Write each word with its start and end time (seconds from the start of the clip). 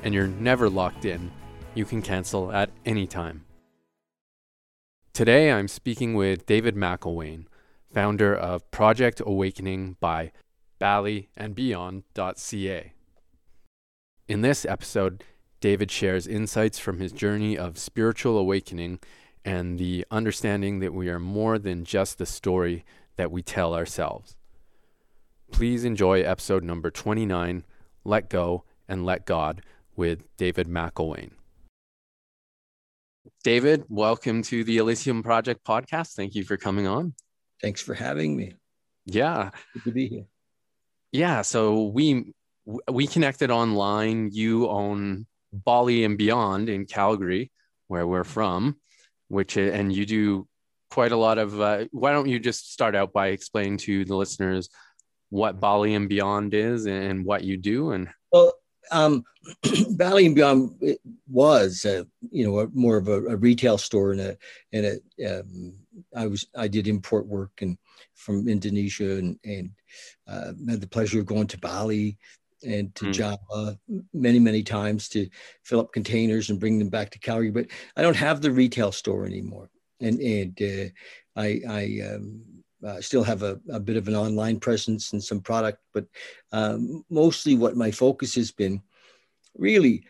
And 0.02 0.14
you're 0.14 0.28
never 0.28 0.70
locked 0.70 1.04
in, 1.04 1.30
you 1.74 1.84
can 1.84 2.00
cancel 2.02 2.52
at 2.52 2.70
any 2.86 3.06
time. 3.06 3.44
Today, 5.14 5.50
I'm 5.52 5.68
speaking 5.68 6.14
with 6.14 6.44
David 6.44 6.74
McElwain, 6.74 7.46
founder 7.88 8.34
of 8.34 8.68
Project 8.72 9.22
Awakening 9.24 9.96
by 10.00 10.32
BaliandBeyond.ca. 10.80 12.92
In 14.26 14.40
this 14.40 14.64
episode, 14.64 15.22
David 15.60 15.92
shares 15.92 16.26
insights 16.26 16.80
from 16.80 16.98
his 16.98 17.12
journey 17.12 17.56
of 17.56 17.78
spiritual 17.78 18.36
awakening 18.36 18.98
and 19.44 19.78
the 19.78 20.04
understanding 20.10 20.80
that 20.80 20.92
we 20.92 21.08
are 21.08 21.20
more 21.20 21.60
than 21.60 21.84
just 21.84 22.18
the 22.18 22.26
story 22.26 22.84
that 23.14 23.30
we 23.30 23.40
tell 23.40 23.72
ourselves. 23.72 24.34
Please 25.52 25.84
enjoy 25.84 26.22
episode 26.22 26.64
number 26.64 26.90
29 26.90 27.64
Let 28.02 28.28
Go 28.28 28.64
and 28.88 29.06
Let 29.06 29.26
God 29.26 29.62
with 29.94 30.24
David 30.36 30.66
McElwain. 30.66 31.30
David, 33.44 33.84
welcome 33.90 34.40
to 34.44 34.64
the 34.64 34.78
Elysium 34.78 35.22
Project 35.22 35.66
podcast. 35.66 36.14
Thank 36.14 36.34
you 36.34 36.44
for 36.44 36.56
coming 36.56 36.86
on. 36.86 37.12
Thanks 37.60 37.82
for 37.82 37.92
having 37.92 38.34
me. 38.34 38.54
Yeah. 39.04 39.50
Good 39.74 39.84
to 39.84 39.90
be 39.92 40.08
here. 40.08 40.24
Yeah, 41.12 41.42
so 41.42 41.82
we 41.82 42.32
we 42.90 43.06
connected 43.06 43.50
online. 43.50 44.30
You 44.32 44.70
own 44.70 45.26
Bali 45.52 46.04
and 46.04 46.16
Beyond 46.16 46.70
in 46.70 46.86
Calgary, 46.86 47.52
where 47.88 48.06
we're 48.06 48.24
from, 48.24 48.78
which 49.28 49.58
and 49.58 49.92
you 49.92 50.06
do 50.06 50.48
quite 50.90 51.12
a 51.12 51.16
lot 51.18 51.36
of 51.36 51.60
uh, 51.60 51.84
why 51.90 52.12
don't 52.12 52.30
you 52.30 52.38
just 52.38 52.72
start 52.72 52.96
out 52.96 53.12
by 53.12 53.26
explaining 53.28 53.76
to 53.76 54.06
the 54.06 54.16
listeners 54.16 54.70
what 55.28 55.60
Bali 55.60 55.94
and 55.94 56.08
Beyond 56.08 56.54
is 56.54 56.86
and 56.86 57.26
what 57.26 57.44
you 57.44 57.58
do 57.58 57.90
and 57.90 58.08
well 58.32 58.54
um, 58.90 59.24
Bali 59.90 60.26
and 60.26 60.34
Beyond 60.34 60.96
was, 61.34 61.84
uh, 61.84 62.04
you 62.30 62.46
know, 62.46 62.60
a, 62.60 62.68
more 62.72 62.96
of 62.96 63.08
a, 63.08 63.24
a, 63.26 63.36
retail 63.36 63.76
store 63.76 64.12
and 64.12 64.20
a, 64.20 64.38
and 64.72 65.00
a, 65.18 65.40
um, 65.40 65.74
I 66.16 66.28
was, 66.28 66.46
I 66.56 66.68
did 66.68 66.86
import 66.86 67.26
work 67.26 67.50
and 67.60 67.76
from 68.14 68.48
Indonesia 68.48 69.16
and, 69.16 69.36
and 69.44 69.70
uh, 70.28 70.52
had 70.70 70.80
the 70.80 70.86
pleasure 70.86 71.18
of 71.18 71.26
going 71.26 71.48
to 71.48 71.58
Bali 71.58 72.18
and 72.64 72.94
to 72.94 73.06
mm. 73.06 73.12
Java 73.12 73.76
many, 74.12 74.38
many 74.38 74.62
times 74.62 75.08
to 75.08 75.28
fill 75.64 75.80
up 75.80 75.92
containers 75.92 76.50
and 76.50 76.60
bring 76.60 76.78
them 76.78 76.88
back 76.88 77.10
to 77.10 77.18
Calgary. 77.18 77.50
But 77.50 77.66
I 77.96 78.02
don't 78.02 78.16
have 78.16 78.40
the 78.40 78.52
retail 78.52 78.92
store 78.92 79.26
anymore. 79.26 79.70
And, 80.00 80.20
and 80.20 80.62
uh, 80.62 81.40
I, 81.40 81.60
I 81.68 82.14
um, 82.14 82.42
uh, 82.86 83.00
still 83.00 83.24
have 83.24 83.42
a, 83.42 83.58
a, 83.70 83.80
bit 83.80 83.96
of 83.96 84.06
an 84.06 84.14
online 84.14 84.60
presence 84.60 85.12
and 85.12 85.22
some 85.22 85.40
product, 85.40 85.78
but 85.92 86.06
um, 86.52 87.04
mostly 87.10 87.56
what 87.56 87.76
my 87.76 87.90
focus 87.90 88.36
has 88.36 88.52
been 88.52 88.80
really 89.56 90.04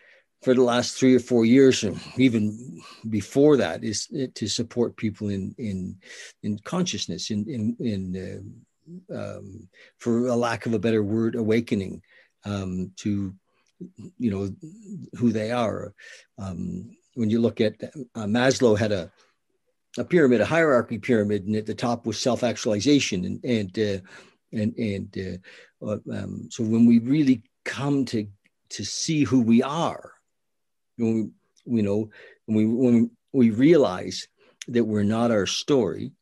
for 0.45 0.53
the 0.53 0.63
last 0.63 0.99
three 0.99 1.15
or 1.15 1.21
four 1.21 1.47
years, 1.47 1.83
and 1.85 1.99
even 2.19 2.83
before 3.09 3.57
that, 3.57 3.83
is 3.83 4.09
to 4.35 4.47
support 4.47 4.97
people 4.97 5.31
in 5.31 5.55
in 5.57 5.97
in 6.43 6.59
consciousness, 6.59 7.31
in 7.31 7.49
in 7.49 7.77
in 7.81 8.03
uh, 9.11 9.17
um, 9.19 9.69
for 9.99 10.27
a 10.27 10.37
lack 10.37 10.67
of 10.67 10.75
a 10.75 10.79
better 10.79 11.03
word, 11.03 11.35
awakening 11.35 12.03
um, 12.45 12.93
to 12.97 13.35
you 14.19 14.31
know 14.31 14.55
who 15.17 15.33
they 15.33 15.51
are. 15.51 15.95
Um, 16.39 16.95
when 17.15 17.31
you 17.31 17.41
look 17.41 17.61
at 17.61 17.83
uh, 17.83 18.27
Maslow 18.27 18.79
had 18.79 18.93
a 18.93 19.11
a 19.97 20.05
pyramid, 20.05 20.41
a 20.41 20.47
hierarchy 20.47 20.99
pyramid, 20.99 21.47
and 21.47 21.57
at 21.57 21.67
the 21.67 21.75
top 21.75 22.05
was 22.05 22.21
self-actualization, 22.21 23.25
and 23.25 23.45
and 23.45 23.79
uh, 23.79 24.01
and 24.53 24.77
and 24.77 25.41
uh, 25.83 25.91
uh, 25.91 25.99
um, 26.13 26.49
so 26.51 26.63
when 26.65 26.85
we 26.85 26.99
really 26.99 27.43
come 27.65 28.05
to 28.05 28.27
to 28.71 28.85
see 28.85 29.25
who 29.25 29.41
we 29.41 29.63
are, 29.63 30.14
when 30.97 31.33
we, 31.67 31.77
you 31.77 31.83
know, 31.83 32.11
when 32.47 32.57
we 32.57 32.67
when 32.67 33.11
we 33.33 33.51
realize 33.51 34.29
that 34.69 34.85
we're 34.85 35.03
not 35.03 35.31
our 35.31 35.47
story, 35.47 36.13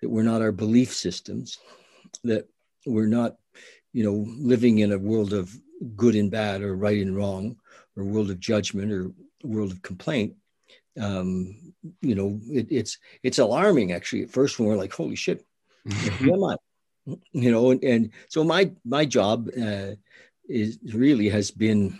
that 0.00 0.08
we're 0.08 0.22
not 0.22 0.42
our 0.42 0.52
belief 0.52 0.92
systems, 0.92 1.58
that 2.24 2.48
we're 2.86 3.06
not, 3.06 3.36
you 3.92 4.04
know, 4.04 4.24
living 4.38 4.78
in 4.78 4.92
a 4.92 4.98
world 4.98 5.32
of 5.32 5.54
good 5.96 6.14
and 6.14 6.30
bad 6.30 6.62
or 6.62 6.74
right 6.74 6.98
and 6.98 7.16
wrong, 7.16 7.56
or 7.96 8.04
world 8.04 8.30
of 8.30 8.40
judgment 8.40 8.92
or 8.92 9.12
world 9.44 9.72
of 9.72 9.82
complaint, 9.82 10.34
um, 11.00 11.72
you 12.00 12.14
know, 12.14 12.40
it, 12.50 12.66
it's 12.70 12.98
it's 13.22 13.38
alarming 13.38 13.92
actually 13.92 14.22
at 14.22 14.30
first 14.30 14.58
when 14.58 14.68
we're 14.68 14.76
like, 14.76 14.92
holy 14.92 15.16
shit, 15.16 15.44
who 15.86 16.34
am 16.34 16.44
I? 16.44 16.56
You 17.32 17.50
know, 17.50 17.70
and, 17.70 17.82
and 17.84 18.10
so 18.28 18.44
my 18.44 18.72
my 18.84 19.04
job 19.04 19.48
uh, 19.60 19.92
is 20.48 20.78
really 20.92 21.28
has 21.28 21.50
been 21.50 21.98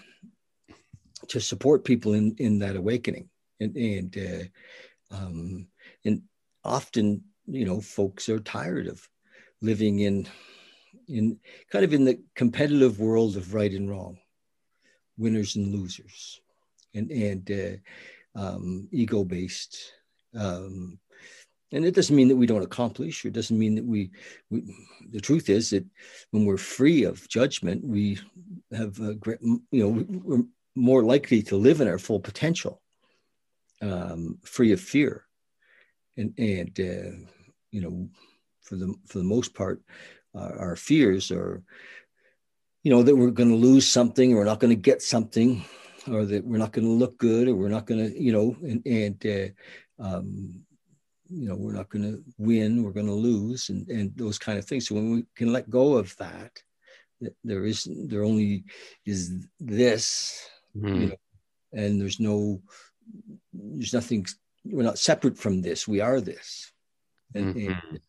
to 1.29 1.41
support 1.41 1.85
people 1.85 2.15
in 2.15 2.35
in 2.39 2.59
that 2.61 2.77
awakening, 2.77 3.29
and 3.61 3.77
and 3.77 4.17
uh, 4.17 5.15
um, 5.17 5.67
and 6.05 6.23
often 6.65 7.23
you 7.47 7.65
know 7.65 7.81
folks 7.81 8.29
are 8.29 8.41
tired 8.41 8.87
of 8.87 9.09
living 9.61 10.01
in 10.01 10.27
in 11.09 11.39
kind 11.71 11.85
of 11.85 11.93
in 11.93 12.05
the 12.05 12.21
competitive 12.35 13.01
world 13.01 13.37
of 13.37 13.55
right 13.55 13.73
and 13.73 13.91
wrong, 13.91 14.19
winners 15.17 15.57
and 15.57 15.75
losers, 15.75 16.41
and 16.95 17.11
and 17.11 17.51
uh, 17.51 18.41
um, 18.41 18.89
ego 18.93 19.25
based. 19.25 19.93
Um, 20.35 20.99
and 21.71 21.85
it 21.85 21.95
doesn't 21.95 22.17
mean 22.17 22.29
that 22.29 22.37
we 22.37 22.47
don't 22.47 22.63
accomplish, 22.63 23.25
or 23.25 23.29
it 23.29 23.35
doesn't 23.35 23.59
mean 23.59 23.75
that 23.75 23.85
we, 23.85 24.11
we, 24.51 24.63
the 25.11 25.21
truth 25.21 25.51
is 25.51 25.71
that 25.71 25.85
when 26.31 26.47
we're 26.47 26.57
free 26.57 27.05
of 27.05 27.29
judgment, 27.29 27.85
we 27.85 28.19
have 28.73 28.99
a 29.01 29.15
great, 29.15 29.39
you 29.43 29.61
know, 29.71 30.47
more 30.79 31.03
likely 31.03 31.43
to 31.45 31.57
live 31.57 31.81
in 31.81 31.89
our 31.89 31.99
full 31.99 32.21
potential, 32.21 32.81
um, 33.83 34.39
free 34.45 34.73
of 34.73 34.81
fear. 34.81 35.25
And, 36.17 36.35
and 36.39 36.81
uh, 36.81 37.17
you 37.71 37.81
know, 37.81 38.09
for 38.63 38.77
the, 38.77 38.95
for 39.07 39.19
the 39.19 39.25
most 39.25 39.55
part, 39.55 39.83
uh, 40.35 40.53
our 40.59 40.77
fears 40.77 41.31
are, 41.31 41.63
you 42.83 42.91
know, 42.91 43.03
that 43.03 43.17
we're 43.17 43.31
going 43.31 43.51
to 43.51 43.55
lose 43.55 43.87
something, 43.87 44.33
or 44.33 44.39
we're 44.39 44.45
not 44.45 44.61
going 44.61 44.75
to 44.75 44.81
get 44.81 45.03
something, 45.03 45.65
or 46.11 46.25
that 46.25 46.45
we're 46.45 46.59
not 46.59 46.73
going 46.73 46.87
to 46.87 46.93
look 46.93 47.19
good 47.19 47.49
or 47.49 47.55
we're 47.55 47.69
not 47.69 47.87
going 47.87 48.01
to 48.01 48.23
you 48.23 48.33
know 48.33 48.57
and, 48.63 48.83
and 48.87 49.27
uh, 49.27 50.03
um, 50.03 50.63
you 51.29 51.49
know 51.49 51.57
we're 51.57 51.73
not 51.73 51.89
going 51.89 52.03
to 52.03 52.23
win 52.39 52.83
we're 52.83 52.93
going 52.93 53.07
to 53.07 53.13
lose 53.13 53.69
and, 53.69 53.89
and 53.89 54.13
those 54.17 54.39
kind 54.39 54.59
of 54.59 54.65
things 54.65 54.89
so 54.89 54.95
when 54.95 55.11
we 55.11 55.25
can 55.35 55.53
let 55.53 55.69
go 55.69 55.97
of 55.97 56.17
that 56.17 56.51
there 57.43 57.65
is 57.65 57.89
there 58.07 58.25
only 58.25 58.65
is 59.05 59.47
this 59.59 60.49
mm. 60.77 61.01
you 61.01 61.07
know, 61.09 61.17
and 61.73 62.01
there's 62.01 62.21
no 62.21 62.61
there's 63.53 63.95
nothing 63.95 64.27
we're 64.65 64.83
not 64.83 64.99
separate 64.99 65.39
from 65.39 65.63
this 65.63 65.89
we 65.89 66.01
are 66.01 66.21
this 66.21 66.73
and, 67.35 67.55
mm-hmm. 67.55 67.71
and 67.71 68.01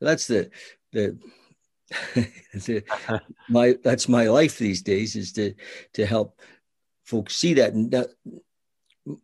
that's 0.00 0.26
the 0.26 0.50
the 0.92 1.18
my 3.48 3.74
that's 3.82 4.08
my 4.08 4.28
life 4.28 4.58
these 4.58 4.82
days 4.82 5.16
is 5.16 5.32
to 5.32 5.54
to 5.92 6.04
help 6.04 6.40
folks 7.06 7.36
see 7.36 7.54
that. 7.54 7.72
And 7.72 7.90
that, 7.92 8.08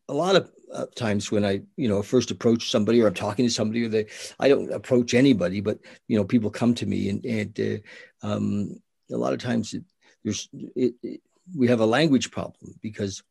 a 0.08 0.14
lot 0.14 0.37
of 0.37 0.50
uh, 0.73 0.87
times 0.94 1.31
when 1.31 1.44
I, 1.44 1.61
you 1.76 1.88
know, 1.88 2.02
first 2.02 2.31
approach 2.31 2.70
somebody 2.70 3.02
or 3.02 3.08
I'm 3.08 3.14
talking 3.14 3.44
to 3.44 3.52
somebody 3.52 3.84
or 3.84 3.88
they, 3.88 4.06
I 4.38 4.49
don't 4.49 4.73
approach 4.73 5.12
anybody, 5.12 5.61
but, 5.61 5.79
you 6.08 6.17
know, 6.17 6.25
people 6.25 6.50
come 6.50 6.75
to 6.76 6.87
me 6.87 7.11
and, 7.11 7.25
and 7.26 7.61
uh, 7.61 8.26
um, 8.26 8.81
a 9.11 9.17
lot 9.17 9.32
of 9.32 9.40
times 9.40 9.75
it, 9.75 9.82
there's, 10.25 10.49
it, 10.52 10.94
it, 11.02 11.20
we 11.56 11.69
have 11.69 11.81
a 11.81 11.87
language 11.87 12.31
problem 12.31 12.75
because, 12.83 13.23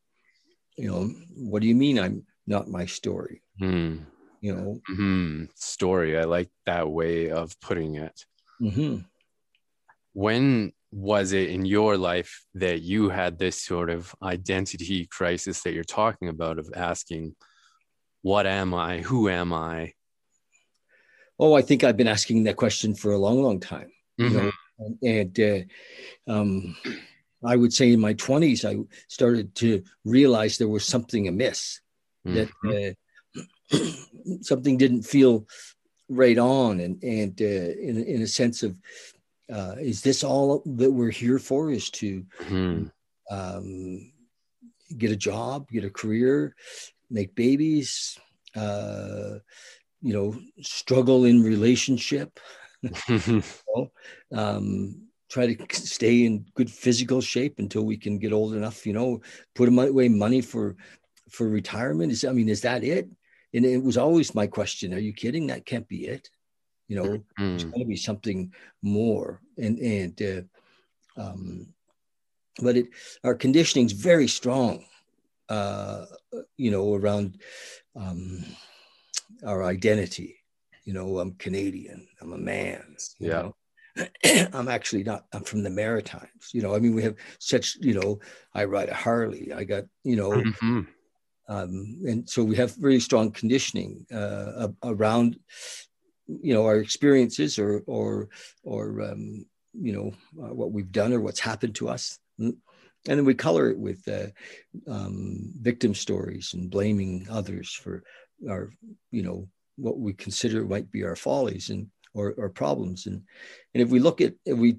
you 0.77 0.89
know, 0.89 1.09
what 1.35 1.61
do 1.61 1.67
you 1.67 1.75
mean 1.75 1.99
I'm 1.99 2.25
not 2.47 2.67
my 2.67 2.85
story? 2.85 3.41
Hmm. 3.59 3.97
you 4.41 4.55
know 4.55 4.81
mm-hmm. 4.89 5.45
story 5.55 6.17
i 6.17 6.23
like 6.23 6.49
that 6.65 6.89
way 6.89 7.29
of 7.29 7.57
putting 7.61 7.95
it 7.95 8.25
mm-hmm. 8.59 8.97
when 10.13 10.73
was 10.91 11.31
it 11.31 11.49
in 11.51 11.63
your 11.63 11.95
life 11.95 12.43
that 12.55 12.81
you 12.81 13.09
had 13.09 13.37
this 13.37 13.61
sort 13.61 13.89
of 13.89 14.13
identity 14.23 15.05
crisis 15.05 15.61
that 15.61 15.73
you're 15.73 15.83
talking 15.83 16.27
about 16.27 16.57
of 16.57 16.69
asking 16.75 17.35
what 18.23 18.47
am 18.47 18.73
i 18.73 18.97
who 18.97 19.29
am 19.29 19.53
i 19.53 19.93
oh 21.39 21.53
i 21.53 21.61
think 21.61 21.83
i've 21.83 21.97
been 21.97 22.07
asking 22.07 22.43
that 22.43 22.57
question 22.57 22.95
for 22.95 23.11
a 23.11 23.17
long 23.17 23.41
long 23.43 23.59
time 23.59 23.91
mm-hmm. 24.19 24.35
you 24.35 24.41
know 24.41 24.51
and, 24.79 24.97
and 25.03 25.69
uh, 26.27 26.31
um, 26.33 26.75
i 27.43 27.55
would 27.55 27.73
say 27.73 27.93
in 27.93 27.99
my 27.99 28.13
20s 28.13 28.65
i 28.65 28.77
started 29.07 29.53
to 29.55 29.83
realize 30.05 30.57
there 30.57 30.67
was 30.67 30.85
something 30.85 31.27
amiss 31.27 31.81
mm-hmm. 32.25 32.35
that 32.69 32.95
uh, 33.71 33.77
something 34.41 34.77
didn't 34.77 35.03
feel 35.03 35.47
right 36.09 36.37
on 36.37 36.79
and 36.79 37.01
and 37.03 37.41
uh, 37.41 37.45
in, 37.45 38.03
in 38.03 38.21
a 38.21 38.27
sense 38.27 38.63
of 38.63 38.75
uh, 39.51 39.75
is 39.79 40.01
this 40.01 40.23
all 40.23 40.61
that 40.65 40.91
we're 40.91 41.11
here 41.11 41.39
for 41.39 41.71
is 41.71 41.89
to 41.89 42.23
mm-hmm. 42.39 42.85
um, 43.29 44.11
get 44.97 45.11
a 45.11 45.15
job 45.15 45.67
get 45.69 45.85
a 45.85 45.89
career 45.89 46.55
make 47.09 47.33
babies 47.35 48.19
uh, 48.55 49.35
you 50.01 50.13
know 50.13 50.37
struggle 50.61 51.25
in 51.25 51.41
relationship 51.41 52.39
you 53.07 53.43
know, 53.75 53.91
um, 54.33 55.07
try 55.31 55.53
to 55.53 55.75
stay 55.75 56.25
in 56.25 56.45
good 56.55 56.69
physical 56.69 57.21
shape 57.21 57.57
until 57.59 57.83
we 57.83 57.97
can 57.97 58.19
get 58.19 58.33
old 58.33 58.53
enough 58.53 58.85
you 58.85 58.93
know 58.93 59.21
put 59.55 59.69
away 59.69 60.09
money 60.09 60.41
for 60.41 60.75
for 61.29 61.47
retirement? 61.47 62.11
Is 62.11 62.25
i 62.25 62.31
mean 62.31 62.49
is 62.49 62.61
that 62.61 62.83
it? 62.83 63.09
And 63.53 63.65
it 63.65 63.83
was 63.83 63.97
always 63.97 64.35
my 64.35 64.47
question 64.47 64.93
are 64.93 64.99
you 64.99 65.13
kidding? 65.13 65.47
That 65.47 65.65
can't 65.65 65.87
be 65.87 66.07
it 66.07 66.29
you 66.91 66.97
know? 66.97 67.07
Mm-hmm. 67.07 67.49
there's 67.49 67.63
got 67.63 67.77
to 67.77 67.85
be 67.85 67.95
something 67.95 68.53
more. 68.81 69.39
And 69.57 69.79
and 69.79 70.21
uh, 70.21 71.21
um, 71.21 71.73
but 72.61 72.75
it 72.75 72.87
our 73.23 73.33
conditioning 73.33 73.85
is 73.85 73.93
very 73.93 74.27
strong 74.27 74.83
uh, 75.47 76.05
you 76.57 76.69
know 76.69 76.93
around 76.93 77.39
um, 77.95 78.43
our 79.45 79.63
identity. 79.63 80.37
You 80.83 80.93
know 80.93 81.19
i'm 81.19 81.33
canadian 81.35 82.07
i'm 82.19 82.33
a 82.33 82.37
man 82.37 82.97
yeah 83.19 83.49
I'm 84.53 84.67
actually 84.67 85.03
not. 85.03 85.25
I'm 85.33 85.43
from 85.43 85.63
the 85.63 85.69
Maritimes. 85.69 86.51
You 86.53 86.61
know, 86.61 86.75
I 86.75 86.79
mean, 86.79 86.95
we 86.95 87.03
have 87.03 87.15
such. 87.39 87.77
You 87.79 87.95
know, 87.99 88.19
I 88.53 88.65
ride 88.65 88.89
a 88.89 88.93
Harley. 88.93 89.51
I 89.53 89.63
got. 89.63 89.85
You 90.03 90.15
know, 90.15 90.31
mm-hmm. 90.31 90.81
um, 91.49 91.97
and 92.07 92.29
so 92.29 92.43
we 92.43 92.55
have 92.55 92.75
very 92.75 92.99
strong 92.99 93.31
conditioning 93.31 94.05
uh, 94.13 94.69
around 94.83 95.37
you 96.27 96.53
know 96.53 96.65
our 96.65 96.77
experiences 96.77 97.59
or 97.59 97.83
or 97.87 98.29
or 98.63 99.01
um, 99.01 99.45
you 99.73 99.93
know 99.93 100.11
uh, 100.43 100.53
what 100.53 100.71
we've 100.71 100.91
done 100.91 101.13
or 101.13 101.19
what's 101.19 101.39
happened 101.39 101.75
to 101.75 101.89
us 101.89 102.19
and 103.07 103.17
then 103.17 103.25
we 103.25 103.33
color 103.33 103.69
it 103.69 103.79
with 103.79 104.07
uh, 104.07 104.27
um, 104.89 105.51
victim 105.55 105.93
stories 105.93 106.53
and 106.53 106.69
blaming 106.69 107.27
others 107.29 107.73
for 107.73 108.03
our 108.49 108.71
you 109.11 109.23
know 109.23 109.47
what 109.77 109.97
we 109.99 110.13
consider 110.13 110.63
might 110.65 110.91
be 110.91 111.03
our 111.03 111.15
follies 111.15 111.69
and 111.69 111.87
or, 112.13 112.33
or 112.37 112.49
problems. 112.49 113.07
And 113.07 113.23
and 113.73 113.81
if 113.81 113.89
we 113.89 113.99
look 113.99 114.21
at 114.21 114.33
if 114.45 114.57
we 114.57 114.77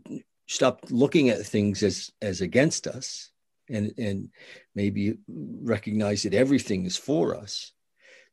stop 0.49 0.81
looking 0.91 1.29
at 1.31 1.45
things 1.45 1.83
as 1.83 2.11
as 2.21 2.41
against 2.41 2.87
us 2.87 3.31
and 3.69 3.93
and 3.99 4.29
maybe 4.75 5.19
recognize 5.29 6.23
that 6.23 6.35
everything 6.35 6.85
is 6.85 6.97
for 6.97 7.35
us 7.35 7.73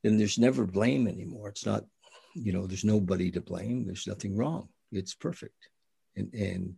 then 0.04 0.18
there's 0.18 0.38
never 0.38 0.66
blame 0.66 1.07
anymore. 1.07 1.50
It's 1.50 1.66
not 1.66 1.86
you 2.36 2.54
know 2.54 2.68
there's 2.68 2.86
nobody 2.86 3.31
to 3.31 3.42
blame. 3.42 3.86
There's 3.86 4.07
nothing 4.07 4.36
wrong. 4.36 4.69
It's 4.92 5.13
perfect. 5.13 5.69
And 6.16 6.34
and 6.34 6.75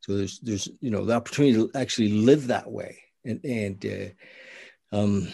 so 0.00 0.16
there's 0.16 0.38
there's 0.40 0.68
you 0.80 0.90
know 0.90 1.04
the 1.04 1.14
opportunity 1.14 1.54
to 1.54 1.70
actually 1.74 2.12
live 2.12 2.48
that 2.48 2.70
way. 2.70 2.98
And 3.24 3.40
and 3.44 3.86
uh, 4.92 4.96
um, 4.96 5.28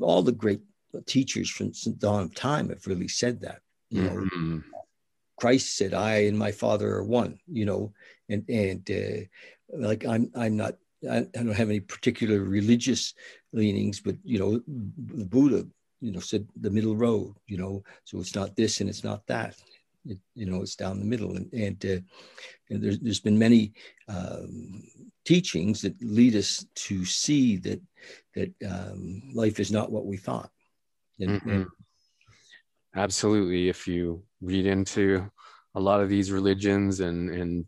all 0.00 0.22
the 0.22 0.32
great 0.32 0.60
teachers 1.06 1.50
from 1.50 1.72
the 1.84 1.94
dawn 1.96 2.24
of 2.24 2.34
time 2.34 2.70
have 2.70 2.86
really 2.86 3.08
said 3.08 3.40
that 3.42 3.60
you 3.90 4.02
know. 4.02 4.10
Mm-hmm. 4.10 4.58
Christ 5.38 5.76
said 5.76 5.94
i 5.94 6.24
and 6.24 6.38
my 6.38 6.52
father 6.52 6.88
are 6.96 7.04
one 7.04 7.38
you 7.46 7.64
know 7.64 7.92
and 8.28 8.44
and 8.48 8.90
uh, 8.90 9.24
like 9.76 10.04
i'm 10.06 10.30
i'm 10.34 10.56
not 10.56 10.74
I, 11.08 11.26
don't 11.32 11.48
have 11.52 11.70
any 11.70 11.80
particular 11.80 12.40
religious 12.40 13.14
leanings 13.52 14.00
but 14.00 14.16
you 14.24 14.38
know 14.38 14.60
the 14.66 15.24
buddha 15.24 15.66
you 16.00 16.12
know 16.12 16.20
said 16.20 16.46
the 16.60 16.70
middle 16.70 16.96
road 16.96 17.34
you 17.46 17.56
know 17.56 17.82
so 18.04 18.18
it's 18.18 18.34
not 18.34 18.56
this 18.56 18.80
and 18.80 18.90
it's 18.90 19.04
not 19.04 19.26
that 19.26 19.56
it, 20.06 20.18
you 20.34 20.46
know 20.46 20.62
it's 20.62 20.76
down 20.76 20.98
the 20.98 21.04
middle 21.04 21.36
and 21.36 21.52
and, 21.52 21.84
uh, 21.84 22.00
and 22.70 22.82
there's, 22.82 22.98
there's 22.98 23.20
been 23.20 23.38
many 23.38 23.72
um, 24.08 24.82
teachings 25.24 25.82
that 25.82 25.94
lead 26.02 26.34
us 26.34 26.66
to 26.74 27.04
see 27.04 27.56
that 27.56 27.80
that 28.34 28.52
um, 28.68 29.22
life 29.34 29.60
is 29.60 29.70
not 29.70 29.92
what 29.92 30.06
we 30.06 30.16
thought 30.16 30.50
and, 31.20 31.30
mm-hmm. 31.30 31.50
and, 31.50 31.66
absolutely 32.94 33.68
if 33.68 33.86
you 33.86 34.22
read 34.40 34.66
into 34.66 35.30
a 35.74 35.80
lot 35.80 36.00
of 36.00 36.08
these 36.08 36.32
religions 36.32 37.00
and 37.00 37.30
and 37.30 37.64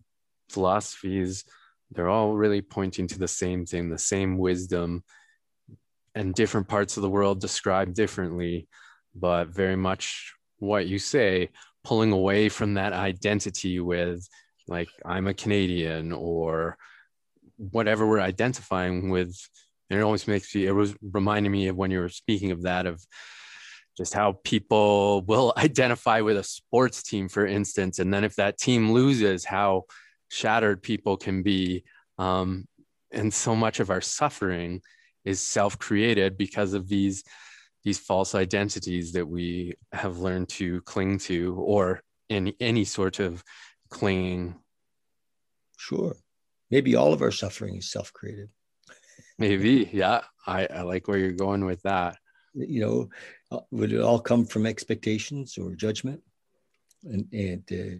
philosophies 0.48 1.44
they're 1.92 2.08
all 2.08 2.34
really 2.34 2.60
pointing 2.60 3.06
to 3.06 3.18
the 3.18 3.28
same 3.28 3.64
thing 3.64 3.88
the 3.88 3.98
same 3.98 4.38
wisdom 4.38 5.02
and 6.14 6.34
different 6.34 6.68
parts 6.68 6.96
of 6.96 7.02
the 7.02 7.10
world 7.10 7.40
described 7.40 7.94
differently, 7.94 8.68
but 9.14 9.48
very 9.48 9.76
much 9.76 10.34
what 10.58 10.86
you 10.86 10.98
say, 10.98 11.50
pulling 11.84 12.12
away 12.12 12.48
from 12.48 12.74
that 12.74 12.92
identity 12.92 13.80
with, 13.80 14.26
like, 14.66 14.88
I'm 15.04 15.26
a 15.26 15.34
Canadian 15.34 16.12
or 16.12 16.76
whatever 17.56 18.06
we're 18.06 18.20
identifying 18.20 19.10
with. 19.10 19.36
And 19.88 19.98
it 19.98 20.02
always 20.02 20.28
makes 20.28 20.54
me, 20.54 20.66
it 20.66 20.72
was 20.72 20.94
reminding 21.02 21.52
me 21.52 21.68
of 21.68 21.76
when 21.76 21.90
you 21.90 22.00
were 22.00 22.08
speaking 22.08 22.50
of 22.50 22.62
that, 22.62 22.86
of 22.86 23.04
just 23.96 24.14
how 24.14 24.38
people 24.44 25.22
will 25.22 25.52
identify 25.58 26.20
with 26.20 26.36
a 26.36 26.42
sports 26.42 27.02
team, 27.02 27.28
for 27.28 27.46
instance. 27.46 27.98
And 27.98 28.12
then 28.12 28.24
if 28.24 28.36
that 28.36 28.58
team 28.58 28.92
loses, 28.92 29.44
how 29.44 29.84
shattered 30.28 30.82
people 30.82 31.16
can 31.16 31.42
be. 31.42 31.84
Um, 32.18 32.66
and 33.12 33.32
so 33.32 33.56
much 33.56 33.80
of 33.80 33.90
our 33.90 34.00
suffering 34.00 34.80
is 35.24 35.40
self-created 35.40 36.38
because 36.38 36.72
of 36.72 36.88
these 36.88 37.22
these 37.82 37.98
false 37.98 38.34
identities 38.34 39.12
that 39.12 39.26
we 39.26 39.72
have 39.90 40.18
learned 40.18 40.50
to 40.50 40.82
cling 40.82 41.16
to 41.16 41.54
or 41.54 42.02
in 42.28 42.52
any 42.60 42.84
sort 42.84 43.20
of 43.20 43.42
clinging. 43.88 44.54
Sure. 45.78 46.14
Maybe 46.70 46.94
all 46.94 47.14
of 47.14 47.22
our 47.22 47.30
suffering 47.30 47.76
is 47.76 47.90
self-created. 47.90 48.50
Maybe. 49.38 49.88
Yeah. 49.94 50.20
I, 50.46 50.66
I 50.66 50.82
like 50.82 51.08
where 51.08 51.16
you're 51.16 51.32
going 51.32 51.64
with 51.64 51.80
that 51.82 52.18
you 52.54 52.80
know 52.80 53.08
uh, 53.50 53.60
would 53.70 53.92
it 53.92 54.00
all 54.00 54.20
come 54.20 54.44
from 54.44 54.66
expectations 54.66 55.58
or 55.58 55.74
judgment? 55.74 56.20
And 57.04 57.26
and 57.32 57.62
uh, 57.72 57.98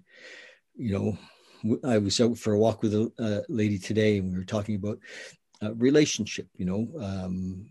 you 0.77 0.93
know 0.93 1.19
I 1.85 1.99
was 1.99 2.21
out 2.21 2.39
for 2.39 2.55
a 2.55 2.59
walk 2.59 2.83
with 2.83 2.95
a, 2.95 3.13
a 3.19 3.53
lady 3.53 3.79
today, 3.79 4.19
and 4.19 4.33
we 4.33 4.39
were 4.39 4.45
talking 4.45 4.77
about 4.77 4.99
uh, 5.63 5.75
relationship 5.75 6.49
you 6.57 6.67
know 6.67 6.89
um, 7.01 7.67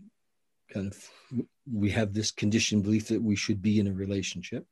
kind 0.72 0.86
of 0.86 1.44
we 1.72 1.90
have 1.90 2.12
this 2.12 2.30
conditioned 2.30 2.82
belief 2.82 3.08
that 3.08 3.22
we 3.22 3.36
should 3.36 3.62
be 3.62 3.78
in 3.78 3.86
a 3.86 3.92
relationship 3.92 4.66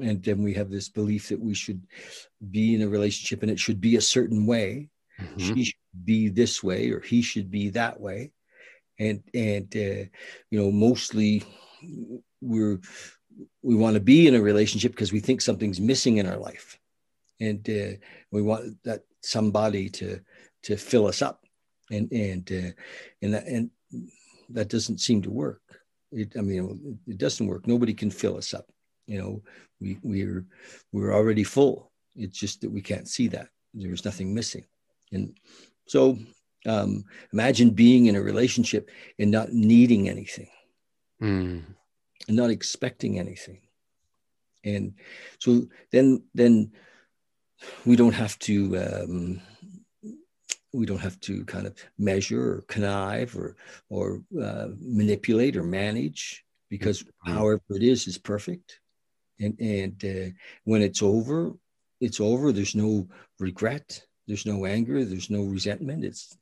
and 0.00 0.22
then 0.22 0.42
we 0.42 0.54
have 0.54 0.70
this 0.70 0.88
belief 0.88 1.28
that 1.28 1.40
we 1.40 1.54
should 1.54 1.86
be 2.50 2.74
in 2.74 2.82
a 2.82 2.88
relationship 2.88 3.42
and 3.42 3.50
it 3.50 3.58
should 3.58 3.80
be 3.80 3.96
a 3.96 4.00
certain 4.00 4.46
way. 4.46 4.88
Mm-hmm. 5.20 5.54
she 5.54 5.64
should 5.64 6.04
be 6.04 6.30
this 6.30 6.62
way 6.62 6.90
or 6.90 7.00
he 7.00 7.20
should 7.20 7.50
be 7.50 7.68
that 7.68 8.00
way 8.00 8.32
and 8.98 9.22
and 9.34 9.74
uh, 9.76 10.04
you 10.50 10.58
know 10.58 10.70
mostly 10.70 11.42
we're 12.40 12.80
we 13.62 13.74
want 13.74 13.94
to 13.94 14.00
be 14.00 14.26
in 14.26 14.34
a 14.34 14.40
relationship 14.40 14.92
because 14.92 15.12
we 15.12 15.20
think 15.20 15.40
something's 15.40 15.80
missing 15.80 16.18
in 16.18 16.26
our 16.26 16.36
life 16.36 16.78
and 17.40 17.68
uh, 17.68 17.96
we 18.30 18.42
want 18.42 18.82
that 18.84 19.02
somebody 19.22 19.88
to 19.88 20.20
to 20.62 20.76
fill 20.76 21.06
us 21.06 21.22
up 21.22 21.44
and 21.90 22.10
and 22.12 22.50
uh, 22.52 22.70
and 23.22 23.34
that 23.34 23.46
and 23.46 23.70
that 24.50 24.68
doesn't 24.68 25.00
seem 25.00 25.22
to 25.22 25.30
work. 25.30 25.62
It, 26.12 26.34
I 26.36 26.42
mean, 26.42 26.98
it 27.06 27.18
doesn't 27.18 27.46
work. 27.46 27.66
Nobody 27.66 27.94
can 27.94 28.10
fill 28.10 28.36
us 28.36 28.52
up. 28.54 28.66
You 29.06 29.18
know, 29.18 29.42
we 29.80 29.98
we're 30.02 30.46
we're 30.92 31.14
already 31.14 31.44
full. 31.44 31.90
It's 32.14 32.38
just 32.38 32.60
that 32.60 32.70
we 32.70 32.82
can't 32.82 33.08
see 33.08 33.28
that. 33.28 33.48
There's 33.74 34.04
nothing 34.04 34.34
missing, 34.34 34.66
and 35.12 35.36
so 35.86 36.18
um, 36.66 37.04
imagine 37.32 37.70
being 37.70 38.06
in 38.06 38.16
a 38.16 38.22
relationship 38.22 38.90
and 39.18 39.30
not 39.30 39.52
needing 39.52 40.08
anything, 40.08 40.48
mm. 41.22 41.62
and 42.28 42.36
not 42.36 42.50
expecting 42.50 43.18
anything, 43.18 43.60
and 44.64 44.94
so 45.38 45.66
then 45.90 46.22
then 46.34 46.72
we 47.84 47.96
don't 47.96 48.14
have 48.14 48.38
to 48.40 48.76
um, 48.78 49.40
we 50.72 50.86
don't 50.86 50.98
have 50.98 51.18
to 51.20 51.44
kind 51.44 51.66
of 51.66 51.76
measure 51.98 52.54
or 52.54 52.64
connive 52.68 53.36
or 53.36 53.56
or 53.90 54.22
uh, 54.40 54.68
manipulate 54.80 55.56
or 55.56 55.62
manage 55.62 56.44
because 56.68 57.02
mm-hmm. 57.02 57.32
however 57.32 57.62
it 57.70 57.82
is 57.82 58.06
is 58.06 58.18
perfect. 58.18 58.80
And 59.40 59.58
and 59.60 60.04
uh, 60.04 60.30
when 60.64 60.82
it's 60.82 61.02
over 61.02 61.54
it's 62.02 62.20
over. 62.20 62.52
There's 62.52 62.74
no 62.74 63.08
regret 63.38 64.04
there's 64.26 64.46
no 64.46 64.66
anger 64.66 65.04
there's 65.04 65.30
no 65.30 65.42
resentment. 65.42 66.04
It's 66.04 66.36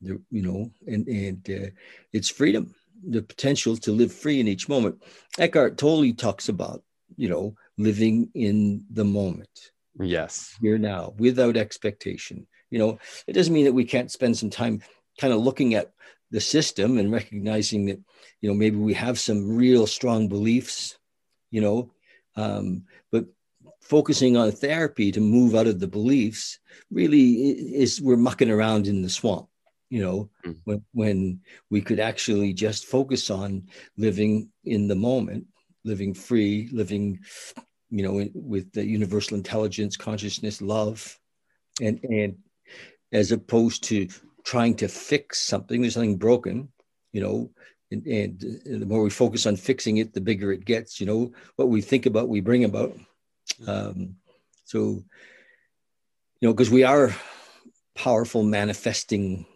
you 0.00 0.22
know 0.30 0.70
and 0.86 1.06
and 1.06 1.50
uh, 1.50 1.70
it's 2.12 2.28
freedom 2.28 2.74
the 3.04 3.22
potential 3.22 3.76
to 3.76 3.92
live 3.92 4.12
free 4.12 4.38
in 4.38 4.48
each 4.48 4.68
moment. 4.68 5.02
Eckhart 5.38 5.76
tolle 5.76 6.12
talks 6.12 6.48
about 6.48 6.82
you 7.16 7.28
know 7.28 7.54
living 7.78 8.30
in 8.34 8.84
the 8.90 9.04
moment. 9.04 9.72
Yes. 10.00 10.56
Here 10.60 10.78
now 10.78 11.14
without 11.18 11.56
expectation. 11.56 12.46
You 12.70 12.78
know 12.78 12.98
it 13.26 13.32
doesn't 13.32 13.54
mean 13.54 13.66
that 13.66 13.72
we 13.74 13.84
can't 13.84 14.10
spend 14.10 14.36
some 14.36 14.50
time 14.50 14.82
kind 15.20 15.32
of 15.32 15.40
looking 15.40 15.74
at 15.74 15.92
the 16.30 16.40
system 16.40 16.98
and 16.98 17.12
recognizing 17.12 17.86
that 17.86 18.00
you 18.40 18.48
know 18.48 18.54
maybe 18.54 18.76
we 18.76 18.94
have 18.94 19.20
some 19.20 19.56
real 19.56 19.86
strong 19.86 20.28
beliefs 20.28 20.98
you 21.50 21.60
know 21.60 21.92
um, 22.36 22.84
but 23.12 23.26
focusing 23.94 24.36
on 24.36 24.50
therapy 24.50 25.08
to 25.12 25.20
move 25.20 25.54
out 25.54 25.66
of 25.66 25.78
the 25.80 25.92
beliefs 25.98 26.58
really 26.90 27.26
is 27.82 28.00
we're 28.00 28.26
mucking 28.28 28.50
around 28.50 28.86
in 28.86 29.02
the 29.02 29.14
swamp 29.18 29.46
you 29.90 30.00
know 30.04 30.18
mm. 30.46 30.56
when, 30.64 30.82
when 30.92 31.40
we 31.70 31.80
could 31.80 32.00
actually 32.00 32.52
just 32.52 32.86
focus 32.86 33.30
on 33.30 33.48
living 34.06 34.48
in 34.64 34.88
the 34.88 35.00
moment 35.08 35.44
living 35.84 36.12
free 36.14 36.68
living 36.72 37.18
you 37.90 38.02
know 38.04 38.14
with 38.34 38.72
the 38.72 38.84
universal 38.98 39.36
intelligence 39.36 39.96
consciousness 39.96 40.62
love 40.62 40.98
and 41.80 41.96
and 42.04 42.32
as 43.12 43.30
opposed 43.30 43.84
to 43.84 44.08
trying 44.44 44.74
to 44.76 44.88
fix 44.88 45.40
something. 45.40 45.80
There's 45.80 45.94
something 45.94 46.16
broken, 46.16 46.68
you 47.12 47.20
know, 47.20 47.50
and, 47.90 48.06
and, 48.06 48.40
the 48.64 48.86
more 48.86 49.02
we 49.02 49.10
focus 49.10 49.46
on 49.46 49.56
fixing 49.56 49.98
it, 49.98 50.14
the 50.14 50.20
bigger 50.20 50.52
it 50.52 50.64
gets. 50.64 51.00
You 51.00 51.06
know, 51.06 51.32
what 51.56 51.68
we 51.68 51.80
think 51.80 52.06
about, 52.06 52.28
we 52.28 52.40
bring 52.40 52.64
about. 52.64 52.96
Um, 53.66 54.16
so, 54.64 54.78
you 56.40 56.48
know, 56.48 56.52
because 56.52 56.70
we 56.70 56.84
are 56.84 57.14
powerful 57.94 58.42
manifesting 58.42 59.46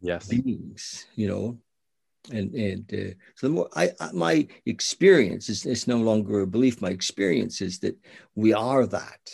yes. 0.00 0.28
beings, 0.28 1.06
you 1.14 1.28
know, 1.28 1.58
and 2.32 2.54
and 2.54 2.94
uh, 2.94 3.14
so 3.34 3.48
the 3.48 3.50
more 3.50 3.68
I, 3.74 3.90
I 4.00 4.12
my 4.12 4.46
experience 4.64 5.48
is 5.48 5.66
it's 5.66 5.86
no 5.86 5.98
longer 5.98 6.40
a 6.40 6.46
belief. 6.46 6.80
My 6.80 6.90
experience 6.90 7.60
is 7.60 7.80
that 7.80 7.96
we 8.34 8.54
are 8.54 8.86
that. 8.86 9.30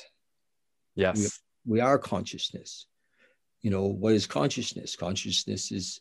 Yes, 0.97 1.41
we, 1.65 1.77
we 1.77 1.81
are 1.81 1.99
consciousness 1.99 2.87
you 3.63 3.71
know 3.71 3.85
what 3.85 4.15
is 4.15 4.27
consciousness 4.27 4.97
consciousness 4.97 5.71
is 5.71 6.01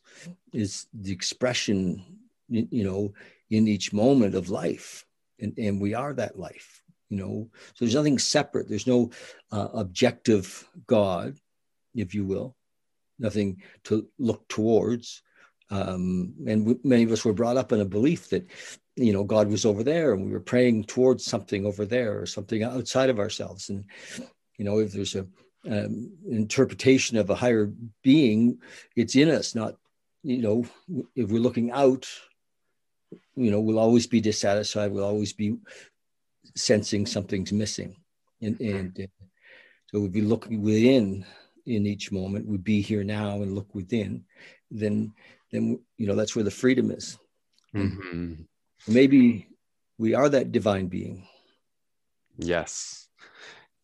is 0.53 0.87
the 0.93 1.11
expression 1.11 2.03
you 2.49 2.83
know 2.83 3.13
in 3.49 3.67
each 3.67 3.91
moment 3.93 4.35
of 4.35 4.49
life 4.49 5.05
and, 5.39 5.53
and 5.57 5.81
we 5.81 5.93
are 5.93 6.13
that 6.13 6.37
life 6.37 6.78
you 7.09 7.17
know 7.17 7.49
so 7.73 7.85
there's 7.85 7.95
nothing 7.95 8.19
separate. 8.19 8.69
There's 8.69 8.87
no 8.87 9.11
uh, 9.51 9.69
objective 9.73 10.67
god 10.87 11.37
if 11.95 12.13
you 12.13 12.25
will. 12.25 12.55
Nothing 13.17 13.61
to 13.85 14.07
look 14.17 14.47
towards. 14.47 15.21
Um, 15.71 16.33
and 16.47 16.65
we, 16.65 16.75
many 16.83 17.03
of 17.03 17.11
us 17.11 17.25
were 17.25 17.33
brought 17.33 17.57
up 17.57 17.71
in 17.71 17.81
a 17.81 17.85
belief 17.85 18.29
that 18.29 18.47
you 18.95 19.13
know 19.13 19.23
god 19.23 19.47
was 19.47 19.65
over 19.65 19.83
there 19.83 20.13
and 20.13 20.25
we 20.25 20.31
were 20.31 20.39
praying 20.39 20.85
towards 20.85 21.23
something 21.23 21.65
over 21.65 21.85
there 21.85 22.19
or 22.19 22.25
something 22.25 22.63
outside 22.63 23.09
of 23.09 23.19
ourselves. 23.19 23.69
And 23.69 23.85
you 24.57 24.65
know 24.65 24.79
if 24.79 24.91
there's 24.91 25.15
a 25.15 25.27
um, 25.67 26.11
interpretation 26.29 27.17
of 27.17 27.29
a 27.29 27.35
higher 27.35 27.71
being, 28.01 28.59
it's 28.95 29.15
in 29.15 29.29
us, 29.29 29.55
not, 29.55 29.75
you 30.23 30.41
know, 30.41 30.65
if 31.15 31.29
we're 31.29 31.41
looking 31.41 31.71
out, 31.71 32.07
you 33.35 33.51
know, 33.51 33.59
we'll 33.59 33.79
always 33.79 34.07
be 34.07 34.21
dissatisfied, 34.21 34.91
we'll 34.91 35.03
always 35.03 35.33
be 35.33 35.57
sensing 36.55 37.05
something's 37.05 37.51
missing. 37.51 37.95
And, 38.41 38.59
and 38.59 38.99
uh, 38.99 39.25
so 39.87 39.99
we'd 40.01 40.11
be 40.11 40.21
looking 40.21 40.61
within 40.61 41.25
in 41.65 41.85
each 41.85 42.11
moment, 42.11 42.47
we'd 42.47 42.63
be 42.63 42.81
here 42.81 43.03
now 43.03 43.41
and 43.41 43.53
look 43.53 43.75
within, 43.75 44.23
then, 44.71 45.13
then, 45.51 45.79
you 45.97 46.07
know, 46.07 46.15
that's 46.15 46.35
where 46.35 46.45
the 46.45 46.51
freedom 46.51 46.89
is. 46.89 47.17
Mm-hmm. 47.75 48.33
Maybe 48.87 49.47
we 49.97 50.15
are 50.15 50.29
that 50.29 50.51
divine 50.51 50.87
being. 50.87 51.27
Yes 52.37 53.09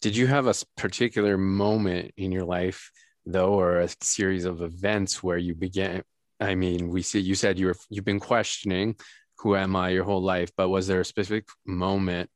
did 0.05 0.15
you 0.15 0.27
have 0.27 0.45
a 0.45 0.53
particular 0.77 1.35
moment 1.35 2.11
in 2.15 2.31
your 2.31 2.43
life 2.43 2.91
though 3.25 3.59
or 3.59 3.79
a 3.79 3.89
series 4.01 4.45
of 4.45 4.61
events 4.61 5.23
where 5.23 5.39
you 5.39 5.55
began 5.55 6.03
i 6.39 6.53
mean 6.53 6.89
we 6.89 7.01
see 7.01 7.19
you 7.19 7.33
said 7.33 7.57
you 7.57 7.65
were 7.65 7.75
you've 7.89 8.05
been 8.05 8.19
questioning 8.19 8.95
who 9.39 9.55
am 9.55 9.75
i 9.75 9.89
your 9.89 10.03
whole 10.03 10.21
life 10.21 10.51
but 10.55 10.69
was 10.69 10.85
there 10.85 10.99
a 10.99 11.05
specific 11.05 11.45
moment 11.65 12.29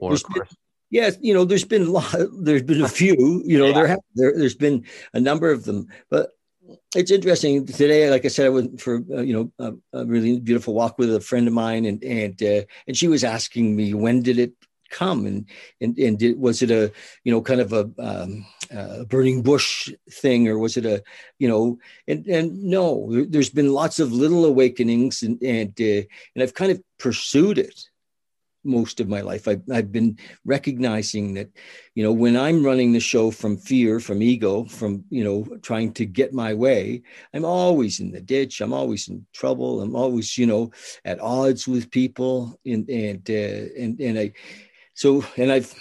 or 0.00 0.16
yes 0.90 1.16
you 1.20 1.34
know 1.34 1.44
there's 1.44 1.64
been 1.64 1.82
a 1.82 1.90
lot 1.90 2.14
there's 2.40 2.62
been 2.62 2.82
a 2.82 2.88
few 2.88 3.42
you 3.44 3.58
know 3.58 3.66
yeah. 3.66 3.74
there 3.74 3.86
have 3.86 4.00
there, 4.14 4.32
there's 4.36 4.54
been 4.54 4.84
a 5.12 5.20
number 5.20 5.50
of 5.50 5.64
them 5.64 5.88
but 6.10 6.30
it's 6.96 7.10
interesting. 7.10 7.66
Today 7.66 8.08
like 8.10 8.24
i 8.24 8.28
said 8.28 8.46
i 8.46 8.48
went 8.48 8.80
for 8.80 9.02
uh, 9.12 9.20
you 9.20 9.34
know 9.34 9.52
a, 9.92 9.98
a, 10.00 10.06
really 10.06 10.40
beautiful 10.40 10.72
walk 10.72 10.98
with 10.98 11.14
a 11.14 11.20
friend 11.20 11.46
of 11.46 11.52
mine 11.52 11.84
and 11.84 12.02
and 12.02 12.42
uh, 12.42 12.62
and 12.86 12.96
she 12.96 13.08
was 13.08 13.22
asking 13.22 13.76
me 13.76 13.92
when 13.92 14.22
did 14.22 14.38
it 14.38 14.54
come? 14.94 15.26
And 15.26 15.46
and 15.80 15.98
and 15.98 16.18
did, 16.18 16.38
was 16.38 16.62
it 16.62 16.70
a 16.70 16.92
you 17.24 17.32
know 17.32 17.42
kind 17.42 17.60
of 17.60 17.72
a, 17.72 17.90
um, 17.98 18.46
a 18.70 19.04
burning 19.04 19.42
bush 19.42 19.92
thing 20.10 20.48
or 20.48 20.58
was 20.58 20.76
it 20.76 20.86
a 20.86 21.02
you 21.38 21.48
know 21.48 21.78
and 22.08 22.26
and 22.26 22.62
no 22.62 23.08
there's 23.28 23.50
been 23.50 23.72
lots 23.72 23.98
of 23.98 24.12
little 24.12 24.44
awakenings 24.44 25.22
and 25.22 25.42
and 25.42 25.74
uh, 25.80 26.02
and 26.34 26.42
I've 26.42 26.54
kind 26.54 26.72
of 26.72 26.80
pursued 26.98 27.58
it 27.58 27.88
most 28.64 29.00
of 29.00 29.08
my 29.08 29.20
life. 29.20 29.46
I've, 29.46 29.62
I've 29.72 29.92
been 29.92 30.18
recognizing 30.44 31.34
that, 31.34 31.50
you 31.94 32.02
know, 32.02 32.12
when 32.12 32.36
I'm 32.36 32.64
running 32.64 32.92
the 32.92 33.00
show 33.00 33.30
from 33.30 33.56
fear, 33.56 34.00
from 34.00 34.22
ego, 34.22 34.64
from, 34.64 35.04
you 35.10 35.24
know, 35.24 35.56
trying 35.62 35.92
to 35.94 36.06
get 36.06 36.32
my 36.32 36.54
way, 36.54 37.02
I'm 37.32 37.44
always 37.44 38.00
in 38.00 38.10
the 38.10 38.20
ditch. 38.20 38.60
I'm 38.60 38.72
always 38.72 39.08
in 39.08 39.26
trouble. 39.32 39.80
I'm 39.80 39.94
always, 39.94 40.36
you 40.38 40.46
know, 40.46 40.70
at 41.04 41.20
odds 41.20 41.68
with 41.68 41.90
people. 41.90 42.58
And, 42.66 42.88
and, 42.88 43.28
uh, 43.28 43.80
and, 43.80 44.00
and 44.00 44.18
I, 44.18 44.32
so 44.94 45.24
and 45.36 45.52
i've 45.52 45.74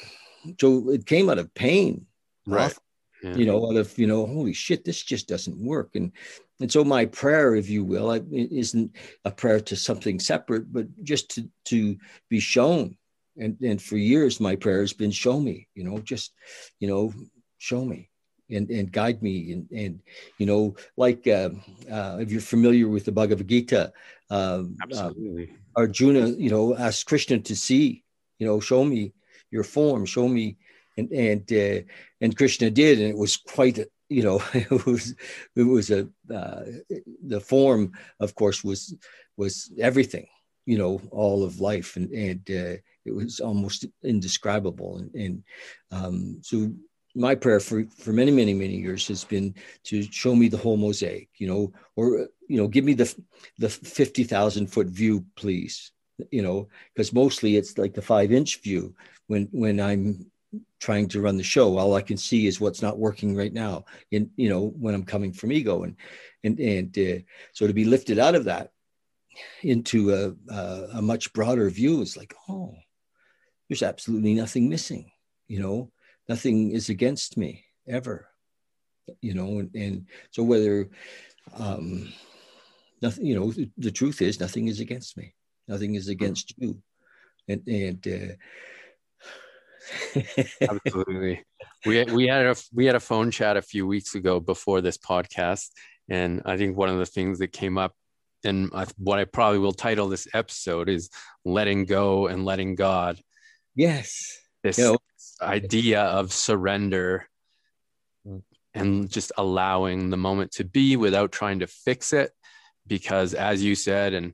so 0.59 0.89
it 0.89 1.05
came 1.05 1.29
out 1.29 1.37
of 1.37 1.53
pain 1.53 2.05
right 2.45 2.75
yeah. 3.23 3.35
you 3.35 3.45
know 3.45 3.69
out 3.69 3.77
of 3.77 3.97
you 3.97 4.07
know 4.07 4.25
holy 4.25 4.53
shit 4.53 4.83
this 4.83 5.01
just 5.01 5.27
doesn't 5.27 5.57
work 5.57 5.95
and 5.95 6.11
and 6.60 6.72
so 6.72 6.83
my 6.83 7.05
prayer 7.05 7.55
if 7.55 7.69
you 7.69 7.83
will 7.83 8.12
isn't 8.31 8.95
a 9.25 9.31
prayer 9.31 9.60
to 9.60 9.75
something 9.75 10.19
separate 10.19 10.72
but 10.72 10.88
just 11.03 11.31
to 11.31 11.50
to 11.65 11.98
be 12.29 12.39
shown 12.39 12.95
and 13.38 13.57
and 13.62 13.81
for 13.81 13.98
years 13.98 14.39
my 14.39 14.55
prayer 14.55 14.81
has 14.81 14.93
been 14.93 15.12
show 15.12 15.39
me 15.39 15.67
you 15.75 15.83
know 15.83 15.98
just 16.00 16.33
you 16.79 16.88
know 16.88 17.13
show 17.57 17.83
me 17.83 18.10
and, 18.50 18.69
and 18.69 18.91
guide 18.91 19.24
me 19.24 19.53
and, 19.53 19.72
and 19.72 20.00
you 20.38 20.45
know 20.45 20.75
like 20.98 21.27
uh, 21.27 21.50
uh, 21.89 22.17
if 22.19 22.31
you're 22.31 22.41
familiar 22.41 22.88
with 22.88 23.05
the 23.05 23.12
Bhagavad 23.12 23.48
Gita 23.48 23.91
um, 24.29 24.75
Absolutely. 24.83 25.50
Uh, 25.75 25.79
Arjuna 25.79 26.27
you 26.27 26.50
know 26.50 26.75
asked 26.75 27.05
Krishna 27.07 27.39
to 27.39 27.55
see 27.55 28.03
you 28.43 28.50
know, 28.50 28.60
show 28.60 28.83
me 28.83 29.13
your 29.51 29.63
form, 29.63 30.05
show 30.05 30.27
me, 30.27 30.57
and 30.98 31.10
and 31.12 31.51
uh, 31.51 31.81
and 32.19 32.36
Krishna 32.36 32.69
did, 32.69 33.00
and 33.00 33.10
it 33.10 33.17
was 33.17 33.38
quite, 33.38 33.77
a, 33.77 33.88
you 34.13 34.24
know, 34.24 34.41
it 34.53 34.86
was 34.86 35.15
it 35.55 35.63
was 35.63 35.91
a 35.91 36.08
uh, 36.34 36.63
the 37.25 37.39
form, 37.39 37.91
of 38.20 38.36
course, 38.36 38.63
was 38.63 38.96
was 39.38 39.72
everything, 39.79 40.27
you 40.65 40.77
know, 40.77 41.01
all 41.12 41.43
of 41.43 41.60
life, 41.60 41.96
and 41.96 42.10
and 42.12 42.41
uh, 42.50 42.77
it 43.05 43.13
was 43.13 43.39
almost 43.39 43.86
indescribable, 44.03 44.98
and, 44.98 45.15
and 45.15 45.43
um, 45.91 46.38
so 46.41 46.72
my 47.15 47.36
prayer 47.36 47.60
for 47.60 47.86
for 47.98 48.12
many 48.12 48.32
many 48.32 48.53
many 48.53 48.77
years 48.77 49.08
has 49.08 49.24
been 49.24 49.53
to 49.84 50.01
show 50.03 50.36
me 50.36 50.48
the 50.48 50.58
whole 50.58 50.77
mosaic 50.77 51.29
you 51.38 51.48
know 51.48 51.72
or 51.96 52.27
you 52.48 52.58
know 52.58 52.67
give 52.67 52.84
me 52.84 52.96
the 52.96 53.05
the 53.60 53.70
50,000 53.70 54.65
foot 54.65 54.88
view 54.88 55.24
please 55.36 55.93
you 56.32 56.41
know, 56.41 56.67
because 56.93 57.13
mostly 57.13 57.58
it's 57.58 57.77
like 57.77 57.93
the 57.93 58.01
five 58.01 58.32
inch 58.32 58.62
view 58.62 58.96
when 59.27 59.48
when 59.51 59.79
I'm 59.79 60.32
trying 60.83 61.07
to 61.07 61.21
run 61.21 61.37
the 61.37 61.43
show. 61.43 61.77
All 61.77 61.95
I 61.95 62.01
can 62.01 62.17
see 62.17 62.45
is 62.45 62.59
what's 62.59 62.81
not 62.81 62.99
working 62.99 63.37
right 63.37 63.53
now. 63.53 63.85
In 64.11 64.29
you 64.35 64.49
know 64.49 64.73
when 64.77 64.93
I'm 64.93 65.05
coming 65.05 65.31
from 65.31 65.53
ego 65.53 65.83
and 65.83 65.95
and 66.43 66.59
and 66.59 66.97
uh, 66.97 67.19
so 67.53 67.67
to 67.67 67.73
be 67.73 67.85
lifted 67.85 68.19
out 68.19 68.35
of 68.35 68.43
that 68.45 68.71
into 69.61 70.13
a, 70.13 70.53
a, 70.53 70.87
a 70.95 71.01
much 71.01 71.31
broader 71.31 71.69
view 71.69 72.01
is 72.01 72.17
like 72.17 72.35
oh, 72.49 72.75
there's 73.69 73.81
absolutely 73.81 74.33
nothing 74.33 74.67
missing. 74.67 75.09
You 75.47 75.61
know, 75.61 75.91
nothing 76.27 76.71
is 76.71 76.89
against 76.89 77.37
me 77.37 77.63
ever. 77.87 78.27
You 79.21 79.35
know, 79.35 79.59
and, 79.59 79.73
and 79.75 80.07
so 80.31 80.43
whether 80.43 80.89
um, 81.57 82.11
nothing, 83.01 83.25
you 83.25 83.35
know, 83.35 83.51
the, 83.51 83.69
the 83.77 83.91
truth 83.91 84.21
is 84.21 84.39
nothing 84.39 84.67
is 84.67 84.81
against 84.81 85.15
me. 85.15 85.33
Nothing 85.69 85.95
is 85.95 86.09
against 86.09 86.53
you. 86.57 86.81
And, 87.47 87.65
and 87.67 88.07
uh... 88.07 88.35
absolutely. 90.61 91.43
We, 91.85 92.03
we 92.05 92.27
had 92.27 92.45
a 92.45 92.55
we 92.73 92.85
had 92.85 92.95
a 92.95 92.99
phone 92.99 93.31
chat 93.31 93.57
a 93.57 93.61
few 93.61 93.85
weeks 93.85 94.15
ago 94.15 94.39
before 94.39 94.81
this 94.81 94.97
podcast, 94.97 95.69
and 96.09 96.41
I 96.45 96.57
think 96.57 96.77
one 96.77 96.89
of 96.89 96.97
the 96.97 97.05
things 97.05 97.39
that 97.39 97.51
came 97.51 97.77
up, 97.77 97.93
and 98.43 98.69
I, 98.73 98.85
what 98.97 99.19
I 99.19 99.25
probably 99.25 99.59
will 99.59 99.73
title 99.73 100.07
this 100.07 100.27
episode 100.33 100.89
is 100.89 101.09
"Letting 101.45 101.85
Go 101.85 102.27
and 102.27 102.45
Letting 102.45 102.75
God," 102.75 103.19
Yes. 103.75 104.39
This 104.63 104.79
idea 105.41 106.01
of 106.01 106.31
surrender 106.31 107.27
and 108.73 109.09
just 109.09 109.31
allowing 109.37 110.09
the 110.09 110.17
moment 110.17 110.51
to 110.53 110.63
be 110.63 110.95
without 110.95 111.31
trying 111.31 111.59
to 111.59 111.67
fix 111.67 112.13
it. 112.13 112.31
Because 112.85 113.33
as 113.33 113.63
you 113.63 113.75
said, 113.75 114.13
and 114.13 114.33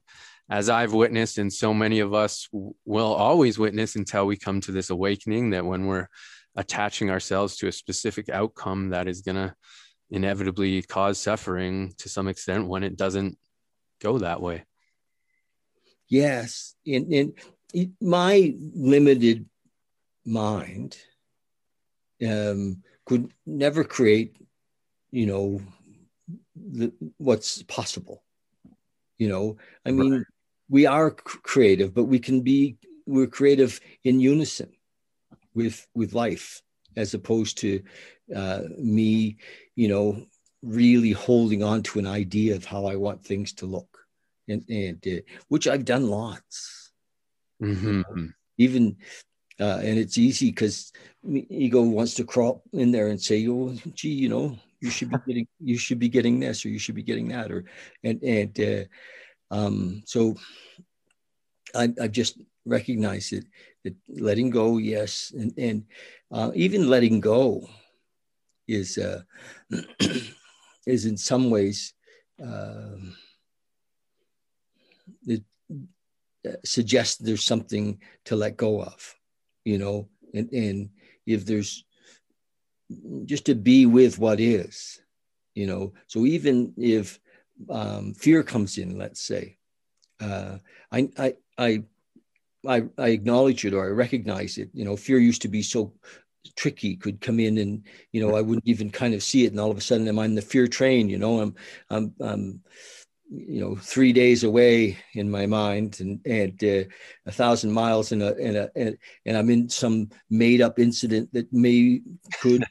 as 0.49 0.67
I've 0.67 0.93
witnessed, 0.93 1.37
and 1.37 1.53
so 1.53 1.73
many 1.73 1.99
of 1.99 2.13
us 2.13 2.49
will 2.85 3.13
always 3.13 3.59
witness 3.59 3.95
until 3.95 4.25
we 4.25 4.35
come 4.35 4.61
to 4.61 4.71
this 4.71 4.89
awakening, 4.89 5.51
that 5.51 5.65
when 5.65 5.85
we're 5.85 6.07
attaching 6.55 7.11
ourselves 7.11 7.55
to 7.57 7.67
a 7.67 7.71
specific 7.71 8.29
outcome 8.29 8.89
that 8.89 9.07
is 9.07 9.21
going 9.21 9.35
to 9.35 9.53
inevitably 10.09 10.81
cause 10.81 11.19
suffering 11.19 11.93
to 11.99 12.09
some 12.09 12.27
extent 12.27 12.67
when 12.67 12.83
it 12.83 12.97
doesn't 12.97 13.37
go 14.01 14.17
that 14.17 14.41
way. 14.41 14.65
Yes. 16.07 16.73
In, 16.83 17.13
in, 17.13 17.33
in 17.75 17.95
my 18.01 18.55
limited 18.73 19.45
mind 20.25 20.97
um, 22.27 22.81
could 23.05 23.31
never 23.45 23.83
create, 23.83 24.35
you 25.11 25.27
know, 25.27 25.61
the, 26.55 26.91
what's 27.17 27.61
possible. 27.61 28.23
You 29.19 29.29
know, 29.29 29.57
I 29.85 29.91
mean. 29.91 30.25
We 30.69 30.85
are 30.85 31.11
creative, 31.11 31.93
but 31.93 32.05
we 32.05 32.19
can 32.19 32.41
be 32.41 32.77
we're 33.05 33.27
creative 33.27 33.79
in 34.03 34.19
unison 34.19 34.71
with 35.53 35.87
with 35.95 36.13
life, 36.13 36.61
as 36.95 37.13
opposed 37.13 37.57
to 37.59 37.81
uh, 38.35 38.61
me, 38.77 39.37
you 39.75 39.87
know, 39.87 40.25
really 40.61 41.11
holding 41.11 41.63
on 41.63 41.83
to 41.83 41.99
an 41.99 42.07
idea 42.07 42.55
of 42.55 42.65
how 42.65 42.85
I 42.85 42.95
want 42.95 43.25
things 43.25 43.53
to 43.53 43.65
look, 43.65 43.97
and 44.47 44.63
and 44.69 45.05
uh, 45.07 45.21
which 45.47 45.67
I've 45.67 45.85
done 45.85 46.07
lots 46.07 46.79
Mhm. 47.61 48.33
even 48.57 48.95
uh, 49.59 49.79
and 49.83 49.99
it's 49.99 50.17
easy 50.17 50.49
because 50.51 50.93
ego 51.27 51.81
wants 51.81 52.13
to 52.15 52.23
crawl 52.23 52.63
in 52.71 52.91
there 52.91 53.09
and 53.09 53.21
say 53.21 53.45
oh 53.47 53.73
gee 53.93 54.13
you 54.13 54.29
know 54.29 54.57
you 54.79 54.89
should 54.89 55.09
be 55.09 55.17
getting 55.27 55.47
you 55.59 55.77
should 55.77 55.99
be 55.99 56.07
getting 56.07 56.39
this 56.39 56.65
or 56.65 56.69
you 56.69 56.79
should 56.79 56.95
be 56.95 57.03
getting 57.03 57.27
that 57.27 57.51
or 57.51 57.65
and 58.03 58.23
and 58.23 58.59
uh, 58.59 58.83
um, 59.51 60.01
so 60.05 60.35
I, 61.75 61.93
I 62.01 62.07
just 62.07 62.41
recognize 62.65 63.31
it 63.31 63.45
that 63.83 63.95
letting 64.07 64.49
go 64.49 64.77
yes 64.77 65.33
and 65.35 65.53
and 65.57 65.83
uh, 66.31 66.51
even 66.55 66.89
letting 66.89 67.19
go 67.19 67.67
is 68.67 68.97
uh, 68.97 69.21
is 70.85 71.05
in 71.05 71.17
some 71.17 71.49
ways 71.49 71.93
um, 72.41 73.15
it 75.25 75.43
uh, 76.47 76.51
suggests 76.63 77.17
there's 77.17 77.43
something 77.43 77.99
to 78.25 78.35
let 78.35 78.57
go 78.57 78.81
of 78.81 79.15
you 79.65 79.77
know 79.77 80.07
and 80.33 80.51
and 80.51 80.89
if 81.25 81.45
there's 81.45 81.85
just 83.25 83.45
to 83.45 83.55
be 83.55 83.85
with 83.85 84.17
what 84.19 84.39
is 84.39 85.01
you 85.59 85.67
know. 85.67 85.93
So 86.07 86.25
even 86.25 86.73
if 86.77 87.19
um, 87.69 88.13
fear 88.13 88.43
comes 88.43 88.77
in 88.77 88.97
let's 88.97 89.21
say. 89.21 89.57
Uh, 90.21 90.57
I, 90.91 91.09
I 91.17 91.33
i 91.57 91.83
i 92.67 92.83
i 92.97 93.07
acknowledge 93.09 93.63
it 93.65 93.73
or 93.73 93.85
i 93.85 93.89
recognize 93.89 94.57
it. 94.57 94.69
You 94.73 94.85
know 94.85 94.95
fear 94.95 95.19
used 95.19 95.41
to 95.43 95.47
be 95.47 95.61
so 95.61 95.93
tricky 96.55 96.95
could 96.95 97.21
come 97.21 97.39
in 97.39 97.57
and 97.57 97.83
you 98.11 98.21
know 98.21 98.35
i 98.35 98.41
wouldn't 98.41 98.67
even 98.67 98.89
kind 98.89 99.13
of 99.13 99.23
see 99.23 99.45
it. 99.45 99.51
And 99.51 99.59
all 99.59 99.71
of 99.71 99.77
a 99.77 99.81
sudden 99.81 100.07
i'm 100.07 100.19
on 100.19 100.35
the 100.35 100.41
fear 100.41 100.67
train 100.67 101.09
you 101.09 101.17
know 101.17 101.41
i'm 101.41 101.55
i'm, 101.89 102.13
I'm 102.21 102.61
you 103.29 103.59
know 103.61 103.75
three 103.75 104.11
days 104.11 104.43
away 104.43 104.97
in 105.13 105.29
my 105.29 105.45
mind 105.45 105.99
and 105.99 106.19
and 106.25 106.63
uh, 106.63 106.89
a 107.25 107.31
thousand 107.31 107.71
miles 107.71 108.11
in 108.11 108.21
a 108.21 108.33
in 108.33 108.55
a 108.55 108.69
and, 108.75 108.97
and 109.25 109.37
i'm 109.37 109.49
in 109.49 109.69
some 109.69 110.09
made 110.29 110.61
up 110.61 110.79
incident 110.79 111.31
that 111.33 111.51
may 111.53 112.01
could 112.41 112.63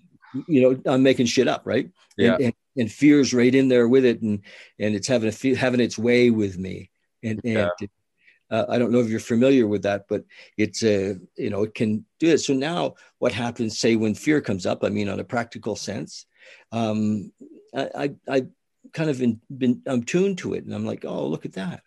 you 0.48 0.60
know 0.60 0.92
i'm 0.92 1.02
making 1.02 1.26
shit 1.26 1.48
up 1.48 1.62
right? 1.64 1.90
Yeah. 2.16 2.34
and, 2.34 2.44
and, 2.44 2.54
and 2.78 2.90
fear's 2.90 3.34
right 3.34 3.54
in 3.54 3.68
there 3.68 3.88
with 3.88 4.04
it 4.04 4.22
and 4.22 4.42
and 4.78 4.94
it's 4.94 5.08
having 5.08 5.30
a 5.30 5.54
having 5.54 5.80
its 5.80 5.98
way 5.98 6.30
with 6.30 6.58
me. 6.58 6.90
And 7.22 7.40
and 7.44 7.70
uh, 8.50 8.64
i 8.68 8.78
don't 8.78 8.92
know 8.92 9.00
if 9.00 9.08
you're 9.08 9.20
familiar 9.20 9.66
with 9.66 9.82
that 9.82 10.06
but 10.08 10.24
it's 10.56 10.82
uh 10.82 11.14
you 11.36 11.50
know 11.50 11.64
it 11.64 11.74
can 11.74 12.06
do 12.18 12.28
it. 12.28 12.38
So 12.38 12.54
now 12.54 12.94
what 13.18 13.32
happens 13.32 13.78
say 13.78 13.96
when 13.96 14.14
fear 14.14 14.40
comes 14.40 14.64
up 14.64 14.84
i 14.84 14.88
mean 14.88 15.08
on 15.08 15.20
a 15.20 15.24
practical 15.24 15.76
sense 15.76 16.24
um 16.72 17.32
i 17.74 17.90
i, 17.94 18.36
I 18.36 18.46
kind 18.92 19.10
of 19.10 19.20
in, 19.20 19.40
been 19.54 19.82
i'm 19.86 20.02
tuned 20.02 20.38
to 20.38 20.54
it 20.54 20.64
and 20.64 20.72
i'm 20.74 20.86
like 20.86 21.04
oh 21.04 21.26
look 21.26 21.44
at 21.44 21.54
that 21.54 21.82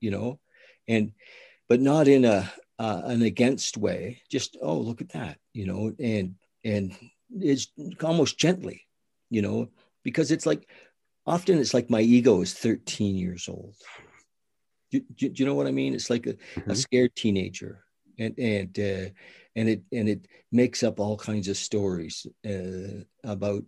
you 0.00 0.10
know? 0.10 0.38
And 0.88 1.12
but 1.68 1.80
not 1.80 2.06
in 2.08 2.24
a 2.24 2.50
uh, 2.78 3.02
an 3.04 3.22
against 3.22 3.76
way 3.76 4.22
just 4.30 4.56
oh 4.62 4.78
look 4.78 5.00
at 5.00 5.10
that 5.10 5.38
you 5.52 5.66
know? 5.66 5.92
And 5.98 6.36
and 6.64 6.96
it's 7.40 7.68
almost 8.02 8.38
gently 8.38 8.86
you 9.30 9.42
know 9.42 9.68
because 10.06 10.30
it's 10.30 10.46
like 10.46 10.68
often 11.26 11.58
it's 11.58 11.74
like 11.74 11.90
my 11.90 12.00
ego 12.00 12.40
is 12.40 12.54
13 12.54 13.16
years 13.16 13.48
old. 13.48 13.74
Do, 14.92 15.00
do, 15.16 15.28
do 15.30 15.42
you 15.42 15.46
know 15.48 15.56
what 15.56 15.66
i 15.66 15.72
mean? 15.72 15.94
It's 15.94 16.10
like 16.10 16.26
a, 16.28 16.36
a 16.56 16.74
Mhm. 16.74 16.76
scared 16.76 17.14
teenager. 17.16 17.82
And 18.22 18.34
and 18.38 18.72
uh, 18.78 19.08
and 19.58 19.68
it 19.72 19.82
and 19.98 20.08
it 20.08 20.22
makes 20.52 20.80
up 20.84 21.00
all 21.00 21.16
kinds 21.18 21.48
of 21.48 21.56
stories 21.56 22.24
uh, 22.52 23.02
about 23.24 23.64